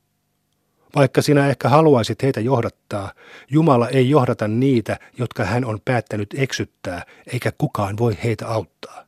Vaikka 0.95 1.23
sinä 1.23 1.49
ehkä 1.49 1.69
haluaisit 1.69 2.23
heitä 2.23 2.41
johdattaa, 2.41 3.13
Jumala 3.51 3.89
ei 3.89 4.11
johdata 4.11 4.49
niitä, 4.49 4.99
jotka 5.19 5.45
hän 5.45 5.65
on 5.65 5.81
päättänyt 5.85 6.35
eksyttää, 6.39 7.03
eikä 7.33 7.53
kukaan 7.59 7.99
voi 7.99 8.19
heitä 8.25 8.49
auttaa. 8.49 9.07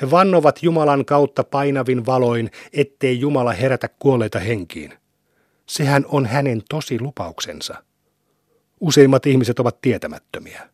He 0.00 0.10
vannovat 0.10 0.62
Jumalan 0.62 1.04
kautta 1.04 1.44
painavin 1.44 2.06
valoin, 2.06 2.50
ettei 2.72 3.20
Jumala 3.20 3.52
herätä 3.52 3.88
kuolleita 3.88 4.38
henkiin. 4.38 4.92
Sehän 5.66 6.04
on 6.08 6.26
hänen 6.26 6.62
tosi 6.68 7.00
lupauksensa. 7.00 7.84
Useimmat 8.80 9.26
ihmiset 9.26 9.58
ovat 9.58 9.80
tietämättömiä. 9.80 10.68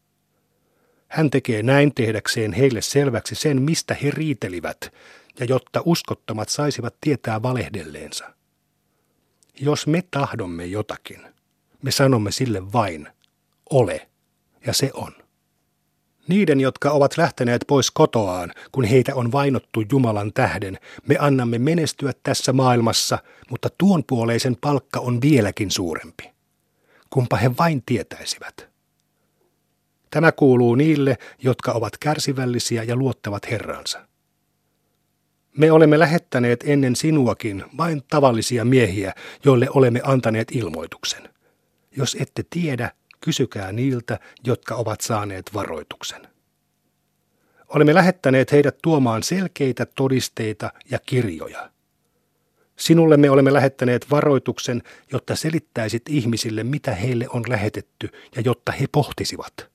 Hän 1.08 1.30
tekee 1.30 1.62
näin 1.62 1.94
tehdäkseen 1.94 2.52
heille 2.52 2.82
selväksi 2.82 3.34
sen, 3.34 3.62
mistä 3.62 3.94
he 3.94 4.10
riitelivät, 4.10 4.92
ja 5.40 5.46
jotta 5.46 5.82
uskottomat 5.84 6.48
saisivat 6.48 6.94
tietää 7.00 7.42
valehdelleensa. 7.42 8.34
Jos 9.60 9.86
me 9.86 10.04
tahdomme 10.10 10.66
jotakin, 10.66 11.20
me 11.82 11.90
sanomme 11.90 12.32
sille 12.32 12.72
vain, 12.72 13.08
ole, 13.70 14.08
ja 14.66 14.72
se 14.72 14.90
on. 14.94 15.12
Niiden, 16.28 16.60
jotka 16.60 16.90
ovat 16.90 17.16
lähteneet 17.16 17.64
pois 17.66 17.90
kotoaan, 17.90 18.52
kun 18.72 18.84
heitä 18.84 19.14
on 19.14 19.32
vainottu 19.32 19.82
Jumalan 19.92 20.32
tähden, 20.32 20.78
me 21.06 21.16
annamme 21.18 21.58
menestyä 21.58 22.12
tässä 22.22 22.52
maailmassa, 22.52 23.18
mutta 23.50 23.68
tuon 23.78 24.04
puoleisen 24.06 24.56
palkka 24.60 25.00
on 25.00 25.20
vieläkin 25.20 25.70
suurempi. 25.70 26.39
Kumpa 27.10 27.36
he 27.36 27.50
vain 27.58 27.82
tietäisivät. 27.86 28.70
Tämä 30.10 30.32
kuuluu 30.32 30.74
niille, 30.74 31.18
jotka 31.42 31.72
ovat 31.72 31.98
kärsivällisiä 31.98 32.82
ja 32.82 32.96
luottavat 32.96 33.50
Herransa. 33.50 34.06
Me 35.56 35.72
olemme 35.72 35.98
lähettäneet 35.98 36.64
ennen 36.66 36.96
sinuakin 36.96 37.64
vain 37.76 38.02
tavallisia 38.10 38.64
miehiä, 38.64 39.14
joille 39.44 39.66
olemme 39.70 40.00
antaneet 40.04 40.48
ilmoituksen. 40.52 41.28
Jos 41.96 42.16
ette 42.20 42.44
tiedä, 42.50 42.90
kysykää 43.20 43.72
niiltä, 43.72 44.18
jotka 44.44 44.74
ovat 44.74 45.00
saaneet 45.00 45.50
varoituksen. 45.54 46.28
Olemme 47.68 47.94
lähettäneet 47.94 48.52
heidät 48.52 48.78
tuomaan 48.82 49.22
selkeitä 49.22 49.86
todisteita 49.86 50.72
ja 50.90 50.98
kirjoja. 50.98 51.70
Sinulle 52.80 53.16
me 53.16 53.30
olemme 53.30 53.52
lähettäneet 53.52 54.10
varoituksen, 54.10 54.82
jotta 55.12 55.36
selittäisit 55.36 56.02
ihmisille, 56.08 56.64
mitä 56.64 56.94
heille 56.94 57.26
on 57.28 57.42
lähetetty 57.48 58.08
ja 58.36 58.42
jotta 58.44 58.72
he 58.72 58.86
pohtisivat. 58.92 59.70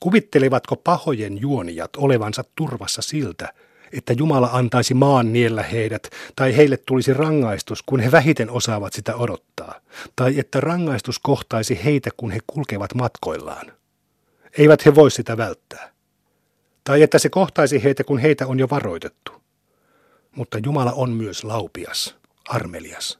Kuvittelivatko 0.00 0.76
pahojen 0.76 1.40
juonijat 1.40 1.96
olevansa 1.96 2.44
turvassa 2.56 3.02
siltä, 3.02 3.52
että 3.92 4.12
Jumala 4.12 4.50
antaisi 4.52 4.94
maan 4.94 5.32
niellä 5.32 5.62
heidät, 5.62 6.10
tai 6.36 6.56
heille 6.56 6.76
tulisi 6.76 7.14
rangaistus, 7.14 7.82
kun 7.82 8.00
he 8.00 8.12
vähiten 8.12 8.50
osaavat 8.50 8.92
sitä 8.92 9.16
odottaa, 9.16 9.80
tai 10.16 10.38
että 10.38 10.60
rangaistus 10.60 11.18
kohtaisi 11.18 11.84
heitä, 11.84 12.10
kun 12.16 12.30
he 12.30 12.38
kulkevat 12.46 12.94
matkoillaan. 12.94 13.72
Eivät 14.58 14.86
he 14.86 14.94
voi 14.94 15.10
sitä 15.10 15.36
välttää. 15.36 15.92
Tai 16.84 17.02
että 17.02 17.18
se 17.18 17.28
kohtaisi 17.28 17.84
heitä, 17.84 18.04
kun 18.04 18.18
heitä 18.18 18.46
on 18.46 18.58
jo 18.58 18.68
varoitettu. 18.70 19.39
Mutta 20.36 20.58
Jumala 20.58 20.92
on 20.92 21.10
myös 21.10 21.44
laupias, 21.44 22.16
armelias. 22.48 23.18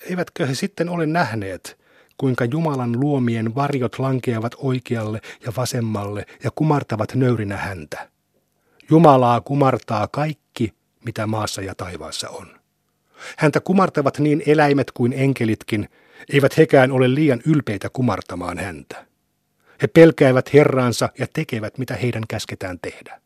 Eivätkö 0.00 0.46
he 0.46 0.54
sitten 0.54 0.88
ole 0.88 1.06
nähneet, 1.06 1.78
kuinka 2.18 2.44
Jumalan 2.44 3.00
luomien 3.00 3.54
varjot 3.54 3.98
lankeavat 3.98 4.54
oikealle 4.56 5.20
ja 5.46 5.52
vasemmalle 5.56 6.26
ja 6.44 6.50
kumartavat 6.54 7.14
nöyrinä 7.14 7.56
häntä. 7.56 8.08
Jumalaa 8.90 9.40
kumartaa 9.40 10.08
kaikki, 10.08 10.74
mitä 11.04 11.26
maassa 11.26 11.62
ja 11.62 11.74
taivaassa 11.74 12.28
on. 12.28 12.60
Häntä 13.38 13.60
kumartavat 13.60 14.18
niin 14.18 14.42
eläimet 14.46 14.90
kuin 14.90 15.12
enkelitkin, 15.12 15.88
eivät 16.32 16.56
hekään 16.56 16.92
ole 16.92 17.14
liian 17.14 17.40
ylpeitä 17.46 17.88
kumartamaan 17.92 18.58
häntä. 18.58 19.06
He 19.82 19.86
pelkäävät 19.86 20.52
Herraansa 20.52 21.08
ja 21.18 21.26
tekevät, 21.32 21.78
mitä 21.78 21.94
heidän 21.94 22.22
käsketään 22.28 22.78
tehdä. 22.82 23.21